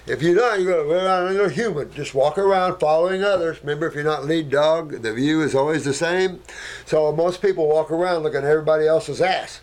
[0.08, 1.91] If you're not, you're going to run around you're human.
[1.91, 3.60] Just walk around following others.
[3.60, 6.41] Remember, if you're not lead dog, the view is always the same.
[6.86, 9.60] So most people walk around looking at everybody else's ass.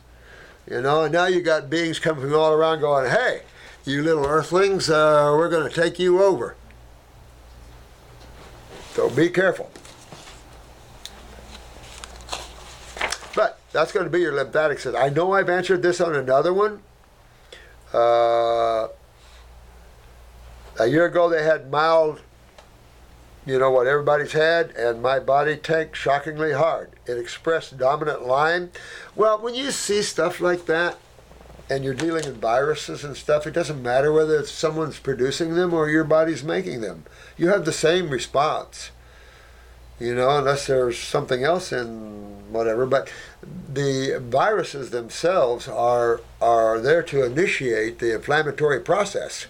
[0.71, 3.43] You know, and now you got beings coming from all around going, hey,
[3.87, 6.57] you little earthlings, uh, we're going to take you over.
[8.93, 9.71] So be careful.
[13.35, 15.03] But that's going to be your lymphatic system.
[15.03, 16.83] I know I've answered this on another one.
[17.93, 18.89] Uh,
[20.79, 22.21] a year ago they had mild,
[23.47, 26.91] you know what everybody's had, and my body tanked shockingly hard.
[27.07, 28.71] It expressed dominant Lyme.
[29.15, 30.99] Well, when you see stuff like that,
[31.71, 35.73] and you're dealing in viruses and stuff, it doesn't matter whether it's someone's producing them
[35.73, 37.05] or your body's making them.
[37.37, 38.91] You have the same response.
[39.99, 42.85] You know, unless there's something else in whatever.
[42.85, 43.11] But
[43.73, 49.47] the viruses themselves are are there to initiate the inflammatory process.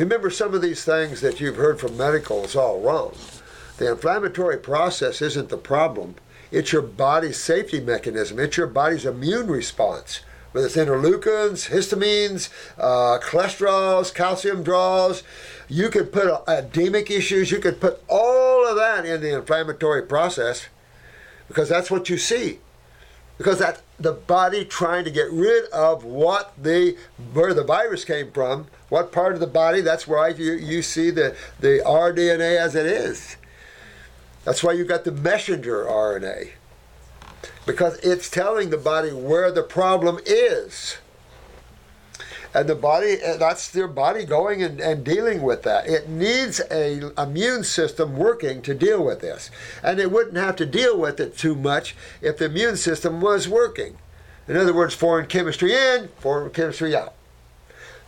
[0.00, 3.14] Remember, some of these things that you've heard from medical is all wrong.
[3.78, 6.14] The inflammatory process isn't the problem.
[6.50, 8.38] It's your body's safety mechanism.
[8.38, 10.20] It's your body's immune response
[10.52, 15.22] whether it's interleukins, histamines, uh, cholesterols, calcium draws.
[15.68, 20.66] You could put edemic issues, you could put all of that in the inflammatory process
[21.48, 22.60] because that's what you see.
[23.38, 26.96] Because that's the body trying to get rid of what the
[27.32, 31.10] where the virus came from, what part of the body, that's why you, you see
[31.10, 33.36] the, the rDNA as it is.
[34.44, 36.50] That's why you got the messenger RNA
[37.68, 40.96] because it's telling the body where the problem is.
[42.54, 45.86] And the body, that's their body going and, and dealing with that.
[45.86, 49.50] It needs a immune system working to deal with this.
[49.82, 53.48] And it wouldn't have to deal with it too much if the immune system was
[53.48, 53.98] working.
[54.46, 57.14] In other words, foreign chemistry in, foreign chemistry out.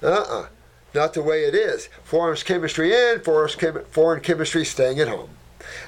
[0.02, 0.46] Uh-uh.
[0.94, 1.88] Not the way it is.
[2.02, 5.30] Foreign chemistry in, foreign chemistry staying at home.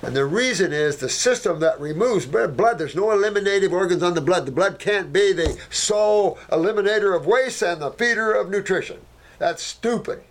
[0.02, 4.20] And the reason is the system that removes blood, there's no eliminative organs on the
[4.20, 4.46] blood.
[4.46, 9.00] The blood can't be the sole eliminator of waste and the feeder of nutrition.
[9.38, 10.22] That's stupid.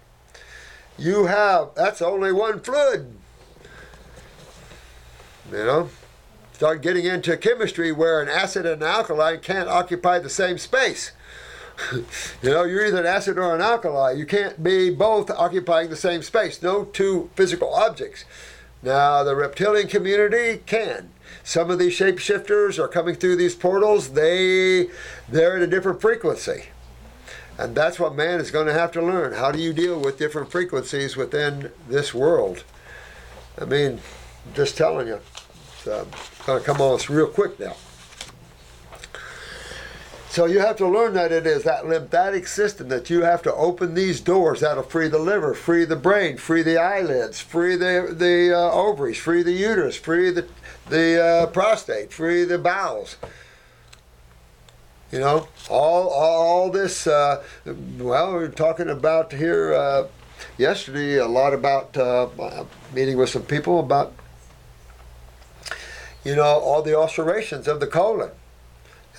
[0.97, 3.13] You have, that's only one fluid.
[5.51, 5.89] You know?
[6.53, 11.11] Start getting into chemistry where an acid and an alkali can't occupy the same space.
[11.91, 12.05] you
[12.43, 14.11] know, you're either an acid or an alkali.
[14.11, 16.61] You can't be both occupying the same space.
[16.61, 18.25] No two physical objects.
[18.84, 21.11] Now, the reptilian community can.
[21.43, 24.09] Some of these shapeshifters are coming through these portals.
[24.09, 24.89] They
[25.29, 26.65] they're at a different frequency.
[27.57, 29.34] And that's what man is going to have to learn.
[29.34, 32.63] How do you deal with different frequencies within this world?
[33.59, 33.99] I mean,
[34.53, 35.19] just telling you.
[35.73, 36.05] It's uh,
[36.45, 37.75] going to come on us real quick now.
[40.32, 43.53] So you have to learn that it is that lymphatic system that you have to
[43.53, 48.15] open these doors that'll free the liver, free the brain, free the eyelids, free the
[48.17, 50.47] the uh, ovaries, free the uterus, free the
[50.87, 53.17] the uh, prostate, free the bowels.
[55.12, 57.08] You know, all all this.
[57.08, 57.43] Uh,
[57.99, 60.08] well, we are talking about here uh,
[60.58, 62.29] yesterday a lot about uh,
[62.95, 64.13] meeting with some people about
[66.24, 68.32] you know all the ulcerations of the colon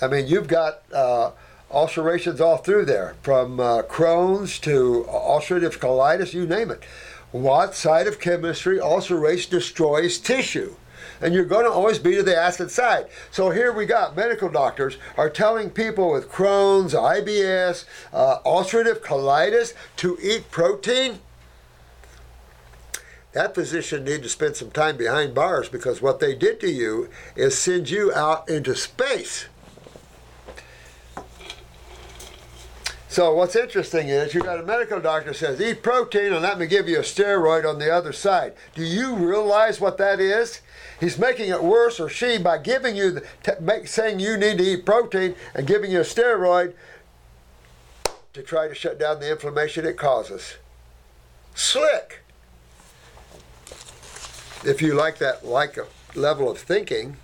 [0.01, 1.31] I mean, you've got uh,
[1.71, 6.83] ulcerations all through there, from uh, Crohn's to ulcerative colitis, you name it.
[7.31, 10.75] What side of chemistry ulceration destroys tissue?
[11.19, 13.07] And you're going to always be to the acid side.
[13.31, 19.73] So here we got medical doctors are telling people with Crohn's, IBS, uh, ulcerative colitis
[19.97, 21.19] to eat protein.
[23.31, 27.09] that physician need to spend some time behind bars because what they did to you
[27.35, 29.45] is send you out into space.
[33.13, 36.65] So what's interesting is you got a medical doctor says eat protein and let me
[36.65, 38.55] give you a steroid on the other side.
[38.73, 40.61] Do you realize what that is?
[40.99, 44.57] He's making it worse, or she, by giving you the t- make, saying you need
[44.57, 46.73] to eat protein and giving you a steroid
[48.33, 50.55] to try to shut down the inflammation it causes.
[51.53, 52.21] Slick.
[54.65, 55.77] If you like that like
[56.15, 57.17] level of thinking,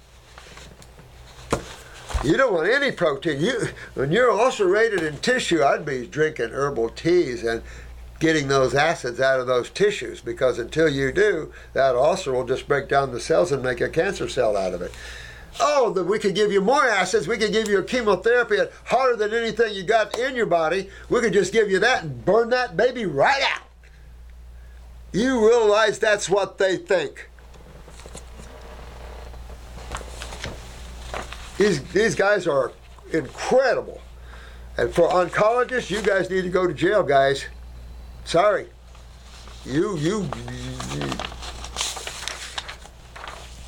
[2.24, 3.40] you don't want any protein.
[3.40, 7.62] You when you're ulcerated in tissue, I'd be drinking herbal teas and
[8.20, 12.68] getting those acids out of those tissues because until you do, that ulcer will just
[12.68, 14.92] break down the cells and make a cancer cell out of it.
[15.60, 17.28] Oh, that we could give you more acids.
[17.28, 20.90] We could give you a chemotherapy harder than anything you got in your body.
[21.10, 23.64] We could just give you that and burn that baby right out.
[25.12, 27.29] You realize that's what they think.
[31.60, 32.72] These, these guys are
[33.12, 34.02] incredible.
[34.78, 37.46] And for oncologists, you guys need to go to jail, guys.
[38.24, 38.68] Sorry.
[39.66, 40.30] You, you,
[40.94, 41.10] you,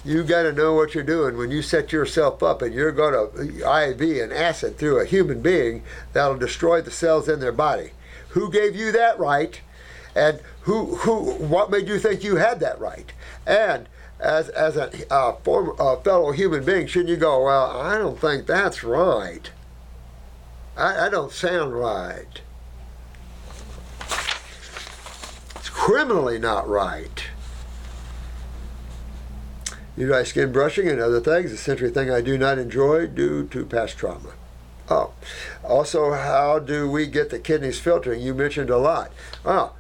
[0.06, 3.14] you got to know what you're doing when you set yourself up and you're going
[3.14, 7.92] to IV an acid through a human being that'll destroy the cells in their body.
[8.30, 9.60] Who gave you that right?
[10.16, 13.12] And who, who, what made you think you had that right?
[13.46, 13.90] And
[14.22, 18.84] as, as a former, fellow human being, shouldn't you go, well, I don't think that's
[18.84, 19.50] right.
[20.78, 22.42] I, I don't sound right.
[25.56, 27.26] It's criminally not right.
[29.98, 33.66] Utilize skin brushing and other things, a sensory thing I do not enjoy due to
[33.66, 34.34] past trauma.
[34.90, 35.14] Oh,
[35.64, 38.22] also, how do we get the kidneys filtering?
[38.22, 39.12] You mentioned a lot.
[39.46, 39.74] Oh,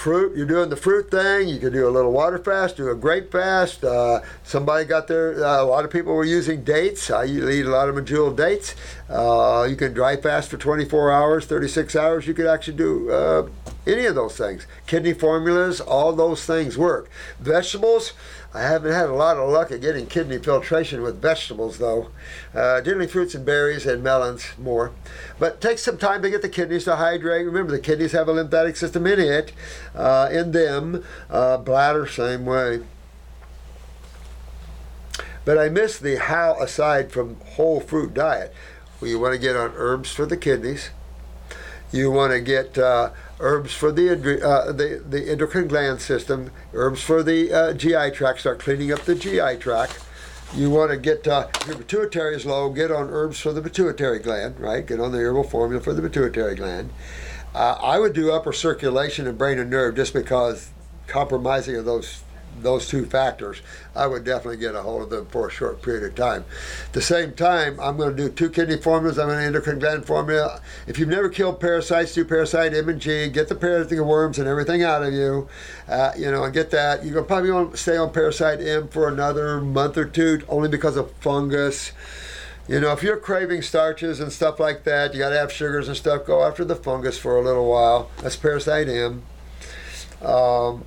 [0.00, 2.94] fruit you're doing the fruit thing you could do a little water fast do a
[2.94, 7.26] grape fast uh, somebody got there uh, a lot of people were using dates i
[7.26, 8.74] eat a lot of medjool dates
[9.10, 13.46] uh, you can dry fast for 24 hours 36 hours you could actually do uh,
[13.86, 14.66] any of those things.
[14.86, 17.08] Kidney formulas all those things work.
[17.38, 18.12] Vegetables
[18.52, 22.10] I haven't had a lot of luck at getting kidney filtration with vegetables, though.
[22.52, 24.90] Uh, generally, fruits and berries and melons more.
[25.38, 27.46] But takes some time to get the kidneys to hydrate.
[27.46, 29.52] Remember, the kidneys have a lymphatic system in it,
[29.94, 31.04] uh, in them.
[31.28, 32.80] Uh, bladder, same way.
[35.44, 38.52] But I miss the how aside from whole fruit diet.
[39.00, 40.90] Well, you want to get on herbs for the kidneys.
[41.92, 43.10] You want to get uh,
[43.40, 48.40] herbs for the, uh, the, the endocrine gland system, herbs for the uh, GI tract,
[48.40, 49.98] start cleaning up the GI tract.
[50.54, 54.18] You want to get, uh, your pituitary is low, get on herbs for the pituitary
[54.18, 54.86] gland, right?
[54.86, 56.90] Get on the herbal formula for the pituitary gland.
[57.54, 60.70] Uh, I would do upper circulation and brain and nerve just because
[61.06, 62.22] compromising of those
[62.60, 63.60] those two factors,
[63.94, 66.44] I would definitely get a hold of them for a short period of time.
[66.86, 69.18] At the same time, I'm going to do two kidney formulas.
[69.18, 70.60] I'm going to endocrine gland formula.
[70.86, 73.28] If you've never killed parasites, do parasite M and G.
[73.28, 75.48] Get the parasitic worms and everything out of you.
[75.88, 77.04] Uh, you know, and get that.
[77.04, 80.42] You're going to probably want to stay on parasite M for another month or two,
[80.48, 81.92] only because of fungus.
[82.68, 85.88] You know, if you're craving starches and stuff like that, you got to have sugars
[85.88, 86.24] and stuff.
[86.24, 88.10] Go after the fungus for a little while.
[88.18, 89.24] That's parasite M.
[90.22, 90.84] Um,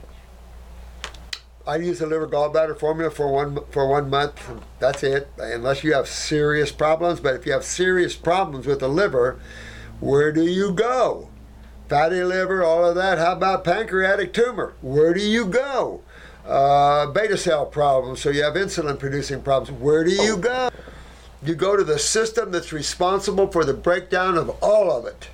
[1.65, 4.49] I use the liver gallbladder formula for one for one month.
[4.79, 7.21] That's it, unless you have serious problems.
[7.21, 9.39] But if you have serious problems with the liver,
[10.01, 11.29] where do you go?
[11.87, 13.17] Fatty liver, all of that.
[13.17, 14.73] How about pancreatic tumor?
[14.81, 16.01] Where do you go?
[16.45, 19.79] Uh, beta cell problems, so you have insulin producing problems.
[19.79, 20.69] Where do you go?
[21.41, 25.29] You go to the system that's responsible for the breakdown of all of it.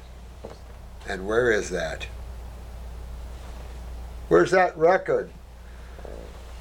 [1.08, 2.08] And where is that?
[4.28, 5.32] Where's that record?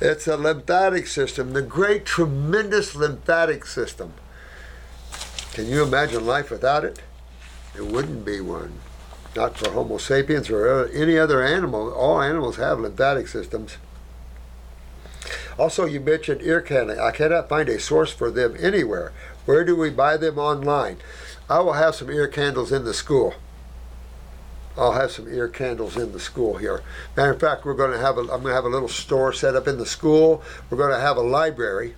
[0.00, 4.12] It's a lymphatic system, the great, tremendous lymphatic system.
[5.52, 7.00] Can you imagine life without it?
[7.74, 8.74] It wouldn't be one.
[9.34, 11.92] Not for Homo sapiens or any other animal.
[11.92, 13.76] All animals have lymphatic systems.
[15.58, 17.00] Also, you mentioned ear candling.
[17.00, 19.12] I cannot find a source for them anywhere.
[19.46, 20.98] Where do we buy them online?
[21.50, 23.34] I will have some ear candles in the school.
[24.78, 26.82] I'll have some ear candles in the school here.
[27.16, 29.32] Matter of fact, we're going to have a, I'm going to have a little store
[29.32, 30.42] set up in the school.
[30.70, 31.94] We're going to have a library,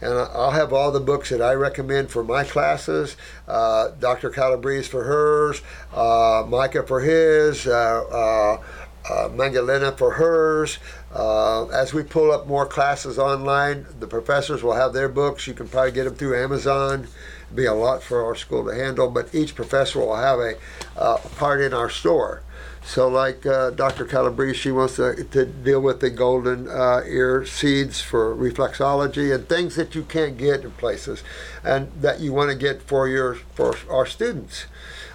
[0.00, 3.16] and I'll have all the books that I recommend for my classes.
[3.48, 4.28] Uh, Dr.
[4.28, 5.62] Calabrese for hers,
[5.94, 7.66] uh, Micah for his.
[7.66, 8.62] Uh, uh,
[9.08, 10.78] uh Mangalena for hers.
[11.10, 15.46] Uh, as we pull up more classes online, the professors will have their books.
[15.46, 17.08] You can probably get them through Amazon
[17.54, 20.54] be a lot for our school to handle, but each professor will have a
[20.96, 22.42] uh, part in our store.
[22.82, 24.04] So, like uh, Dr.
[24.04, 29.48] Calabrese, she wants to, to deal with the golden uh, ear seeds for reflexology and
[29.48, 31.22] things that you can't get in places,
[31.62, 34.64] and that you want to get for your for our students.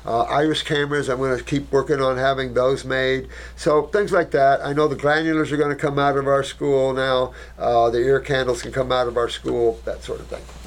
[0.06, 3.28] Uh, iris cameras, I'm going to keep working on having those made.
[3.56, 4.64] So things like that.
[4.64, 7.34] I know the granulars are going to come out of our school now.
[7.58, 9.82] Uh, the ear candles can come out of our school.
[9.86, 10.65] That sort of thing.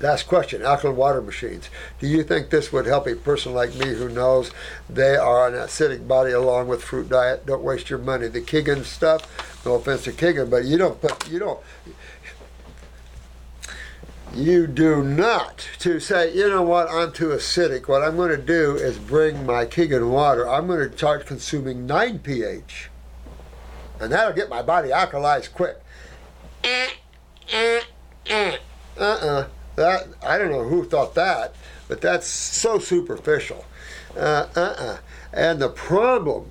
[0.00, 1.68] Last question, alkaline water machines.
[1.98, 4.50] Do you think this would help a person like me who knows
[4.88, 7.44] they are an acidic body along with fruit diet?
[7.44, 8.28] Don't waste your money.
[8.28, 11.60] The Kangen stuff, no offense to Kangen, but you don't put, you don't,
[14.34, 17.86] you do not to say, you know what, I'm too acidic.
[17.86, 20.48] What I'm going to do is bring my Kangen water.
[20.48, 22.88] I'm going to start consuming 9 pH.
[24.00, 25.76] And that'll get my body alkalized quick.
[26.64, 26.88] Eh,
[27.52, 27.80] eh,
[28.30, 28.56] eh,
[28.96, 29.48] uh-uh.
[29.80, 31.54] That I don't know who thought that,
[31.88, 33.64] but that's so superficial.
[34.14, 34.98] Uh, uh-uh.
[35.32, 36.50] And the problem,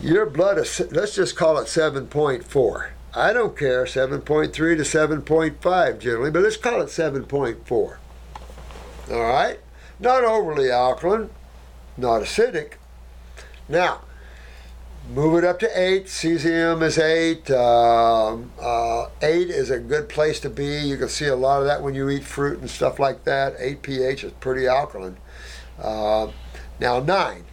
[0.00, 2.90] your blood is, let's just call it 7.4.
[3.12, 7.68] I don't care, 7.3 to 7.5 generally, but let's call it 7.4.
[7.72, 7.96] All
[9.10, 9.58] right?
[9.98, 11.30] Not overly alkaline,
[11.96, 12.74] not acidic.
[13.68, 14.02] Now,
[15.10, 16.06] move it up to 8.
[16.06, 17.50] Cesium is 8.
[17.50, 20.78] Um, uh, 8 is a good place to be.
[20.78, 23.54] You can see a lot of that when you eat fruit and stuff like that.
[23.58, 25.16] 8 pH is pretty alkaline.
[25.78, 26.28] Uh,
[26.78, 27.44] now, 9.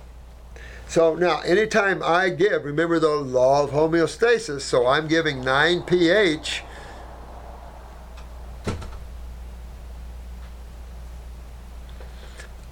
[0.87, 6.63] So now, anytime I give, remember the law of homeostasis, so I'm giving 9 pH.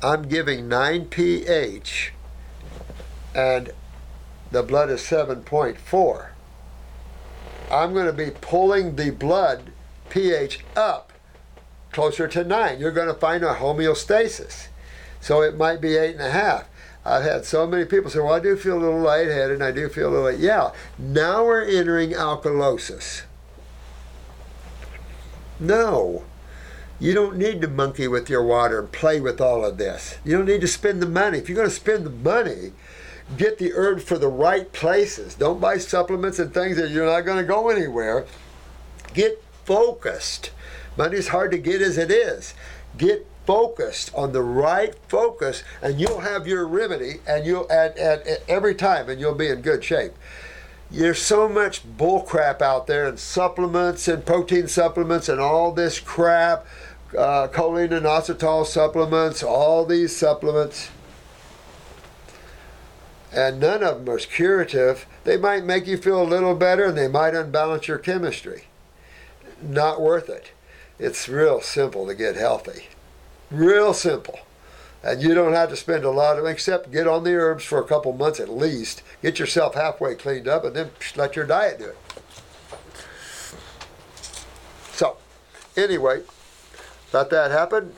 [0.02, 2.14] I'm giving 9 pH
[3.34, 3.74] and
[4.56, 6.28] the blood is 7.4.
[7.70, 9.74] I'm going to be pulling the blood
[10.10, 11.12] pH up
[11.92, 12.80] closer to 9.
[12.80, 14.68] You're going to find a homeostasis.
[15.20, 16.68] So it might be 8.5.
[17.04, 19.72] I've had so many people say, well, I do feel a little lightheaded and I
[19.72, 20.72] do feel a little, yeah.
[20.98, 23.24] Now we're entering alkalosis.
[25.60, 26.24] No.
[26.98, 30.18] You don't need to monkey with your water and play with all of this.
[30.24, 31.40] You don't need to spend the money.
[31.40, 32.72] If you're going to spend the money,
[33.38, 35.36] get the herb for the right places.
[35.36, 38.26] Don't buy supplements and things that you're not going to go anywhere.
[39.14, 40.52] Get focused.
[40.98, 42.54] Money's hard to get as it is.
[42.98, 47.98] Get focused on the right focus, and you'll have your remedy, and you'll at,
[48.48, 50.14] every time, and you'll be in good shape.
[50.90, 56.00] There's so much bull crap out there, and supplements and protein supplements and all this
[56.00, 56.66] crap,
[57.18, 60.90] uh, choline and inositol supplements, all these supplements
[63.36, 65.06] and none of them is curative.
[65.26, 68.66] They might make you feel a little better and they might unbalance your chemistry.
[69.62, 70.52] Not worth it.
[70.98, 72.88] It's real simple to get healthy.
[73.52, 74.40] Real simple.
[75.04, 77.80] And you don't have to spend a lot of, except get on the herbs for
[77.80, 79.04] a couple months at least.
[79.22, 81.98] Get yourself halfway cleaned up and then let your diet do it.
[84.94, 85.18] So,
[85.76, 86.22] anyway,
[87.12, 87.94] let that happen.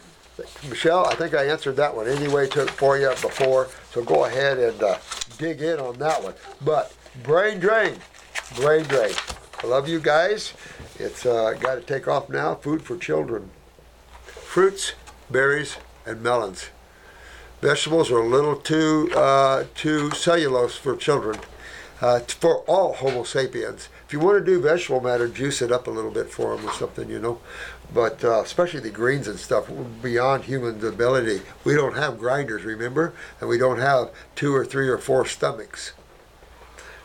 [0.67, 4.59] Michelle, I think I answered that one anyway to, for you before, so go ahead
[4.59, 4.95] and uh,
[5.39, 6.35] dig in on that one.
[6.63, 7.95] But brain drain,
[8.55, 9.15] brain drain.
[9.63, 10.53] I love you guys.
[10.99, 12.53] It's uh, got to take off now.
[12.53, 13.49] Food for children.
[14.21, 14.93] Fruits,
[15.31, 16.69] berries, and melons.
[17.59, 21.39] Vegetables are a little too uh, too cellulose for children.
[21.99, 23.89] Uh, for all Homo sapiens.
[24.05, 26.69] If you want to do vegetable matter, juice it up a little bit for them
[26.69, 27.39] or something, you know.
[27.93, 29.69] But uh, especially the greens and stuff,
[30.01, 31.41] beyond human ability.
[31.63, 33.13] We don't have grinders, remember?
[33.39, 35.93] And we don't have two or three or four stomachs.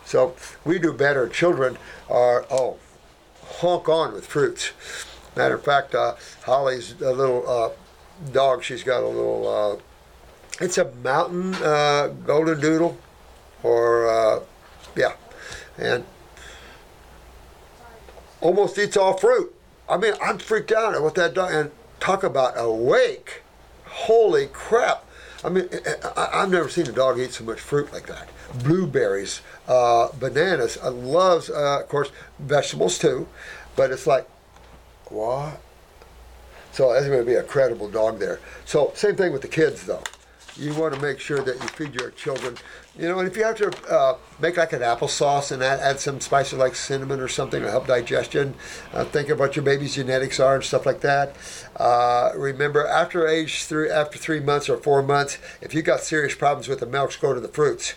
[0.05, 0.35] So
[0.65, 1.29] we do better.
[1.29, 1.79] Children
[2.11, 2.79] are, oh,
[3.45, 4.73] honk on with fruits.
[5.37, 7.71] Matter of fact, uh, Holly's a little uh,
[8.33, 12.99] dog, she's got a little, uh, it's a mountain uh, golden doodle,
[13.63, 14.41] or, uh,
[14.95, 15.15] yeah,
[15.79, 16.05] and
[18.41, 19.55] almost eats all fruit.
[19.93, 21.71] I mean, I'm freaked out at what that dog, and
[22.01, 23.43] talk about awake.
[23.85, 25.05] Holy crap.
[25.45, 25.69] I mean,
[26.17, 28.31] I, have never seen a dog eat so much fruit like that.
[28.65, 30.79] Blueberries, uh, bananas.
[30.83, 33.29] I loves, uh, of course, vegetables too,
[33.77, 34.27] but it's like,
[35.11, 35.61] what?
[36.73, 38.41] So that's going to be a credible dog there.
[38.65, 40.05] So same thing with the kids though.
[40.57, 42.57] You want to make sure that you feed your children
[42.99, 45.99] you know, and if you have to uh, make like an applesauce and add, add
[45.99, 48.55] some spices like cinnamon or something to help digestion,
[48.93, 51.35] uh, think of what your baby's genetics are and stuff like that.
[51.77, 56.35] Uh, remember, after age three, after three months or four months, if you got serious
[56.35, 57.95] problems with the milks, go to the fruits.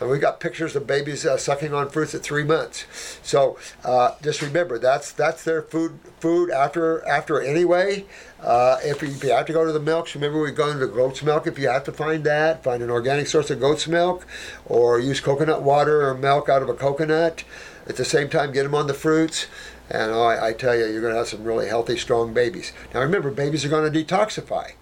[0.00, 2.84] And we got pictures of babies uh, sucking on fruits at three months.
[3.22, 8.04] So uh, just remember that's that's their food food after after anyway.
[8.40, 10.78] Uh, if, you, if you have to go to the milks, remember we go to
[10.78, 11.46] the goat's milk.
[11.46, 14.26] If you have to find that, find an organic source of goat's milk,
[14.66, 17.44] or use coconut water or milk out of a coconut.
[17.86, 19.46] At the same time, get them on the fruits.
[19.90, 22.72] And oh, I, I tell you, you're going to have some really healthy, strong babies.
[22.92, 24.72] Now remember, babies are going to detoxify.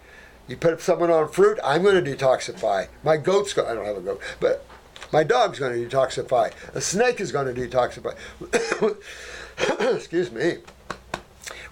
[0.48, 2.88] You put someone on fruit, I'm going to detoxify.
[3.04, 3.68] My goat's going.
[3.68, 4.64] I don't have a goat, but
[5.12, 6.52] my dog's going to detoxify.
[6.74, 8.16] A snake is going to detoxify.
[9.96, 10.58] Excuse me.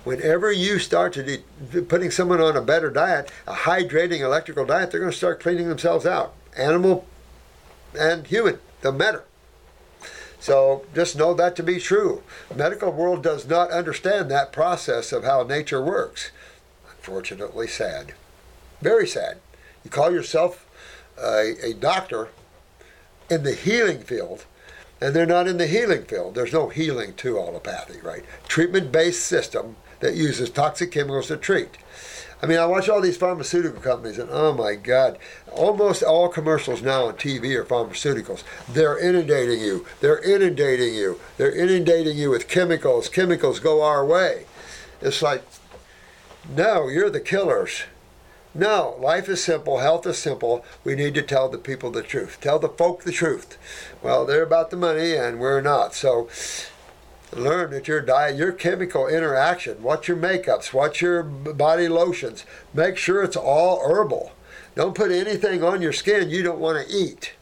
[0.04, 4.90] Whenever you start to de- putting someone on a better diet, a hydrating electrical diet,
[4.90, 6.34] they're going to start cleaning themselves out.
[6.56, 7.06] Animal
[7.98, 9.24] and human, the matter.
[10.40, 12.22] So just know that to be true.
[12.54, 16.30] Medical world does not understand that process of how nature works.
[16.90, 18.14] Unfortunately, sad.
[18.80, 19.38] Very sad.
[19.84, 20.66] You call yourself
[21.18, 22.30] a, a doctor
[23.30, 24.44] in the healing field,
[25.00, 26.34] and they're not in the healing field.
[26.34, 28.24] There's no healing to allopathy, right?
[28.48, 31.78] Treatment based system that uses toxic chemicals to treat.
[32.42, 35.18] I mean, I watch all these pharmaceutical companies, and oh my God,
[35.52, 38.44] almost all commercials now on TV are pharmaceuticals.
[38.66, 39.84] They're inundating you.
[40.00, 41.20] They're inundating you.
[41.36, 43.10] They're inundating you with chemicals.
[43.10, 44.46] Chemicals go our way.
[45.02, 45.42] It's like,
[46.48, 47.82] no, you're the killers.
[48.54, 50.64] No, life is simple, health is simple.
[50.82, 52.38] We need to tell the people the truth.
[52.40, 53.56] Tell the folk the truth.
[54.02, 55.94] Well, they're about the money and we're not.
[55.94, 56.28] So
[57.32, 62.44] learn that your diet, your chemical interaction, what your makeups, what your body lotions,
[62.74, 64.32] make sure it's all herbal.
[64.74, 67.34] Don't put anything on your skin you don't want to eat.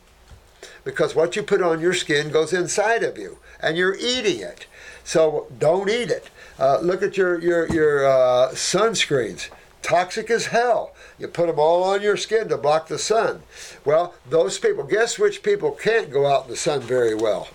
[0.84, 4.66] Because what you put on your skin goes inside of you and you're eating it.
[5.04, 6.28] So don't eat it.
[6.58, 9.48] Uh, look at your, your, your uh, sunscreens
[9.82, 10.92] toxic as hell.
[11.18, 13.42] You put them all on your skin to block the sun.
[13.84, 17.48] Well, those people, guess which people can't go out in the sun very well?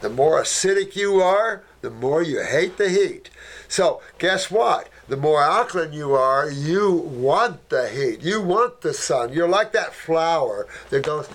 [0.00, 3.30] The more acidic you are, the more you hate the heat.
[3.68, 4.88] So, guess what?
[5.08, 8.20] The more alkaline you are, you want the heat.
[8.20, 9.32] You want the sun.
[9.32, 11.28] You're like that flower that goes,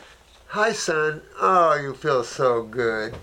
[0.47, 1.21] Hi, sun.
[1.41, 3.15] Oh, you feel so good.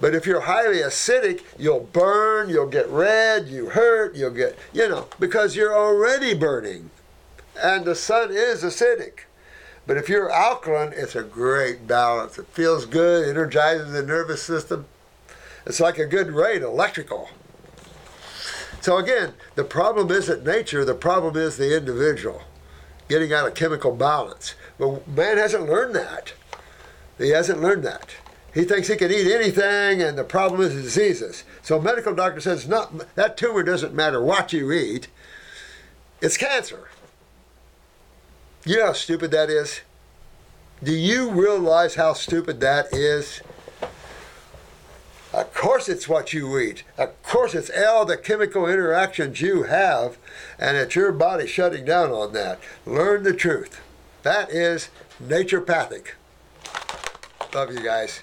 [0.00, 4.88] But if you're highly acidic, you'll burn, you'll get red, you hurt, you'll get, you
[4.88, 6.90] know, because you're already burning.
[7.62, 9.20] And the sun is acidic.
[9.86, 12.38] But if you're alkaline, it's a great balance.
[12.38, 14.86] It feels good, energizes the nervous system.
[15.66, 17.28] It's like a good rate, electrical.
[18.80, 22.42] So again, the problem isn't nature, the problem is the individual
[23.08, 24.54] getting out of chemical balance.
[24.78, 26.32] But man hasn't learned that.
[27.18, 28.14] He hasn't learned that.
[28.54, 31.42] He thinks he can eat anything, and the problem is diseases.
[31.62, 35.08] So medical doctor says, not that tumor doesn't matter what you eat.
[36.20, 36.88] It's cancer.
[38.64, 39.80] You know how stupid that is?
[40.82, 43.40] Do you realize how stupid that is?
[45.32, 46.84] Of course, it's what you eat.
[46.96, 50.16] Of course, it's all the chemical interactions you have,
[50.60, 52.60] and it's your body shutting down on that.
[52.86, 53.80] Learn the truth.
[54.22, 54.90] That is
[55.20, 56.10] naturopathic.
[57.52, 58.22] Love you guys.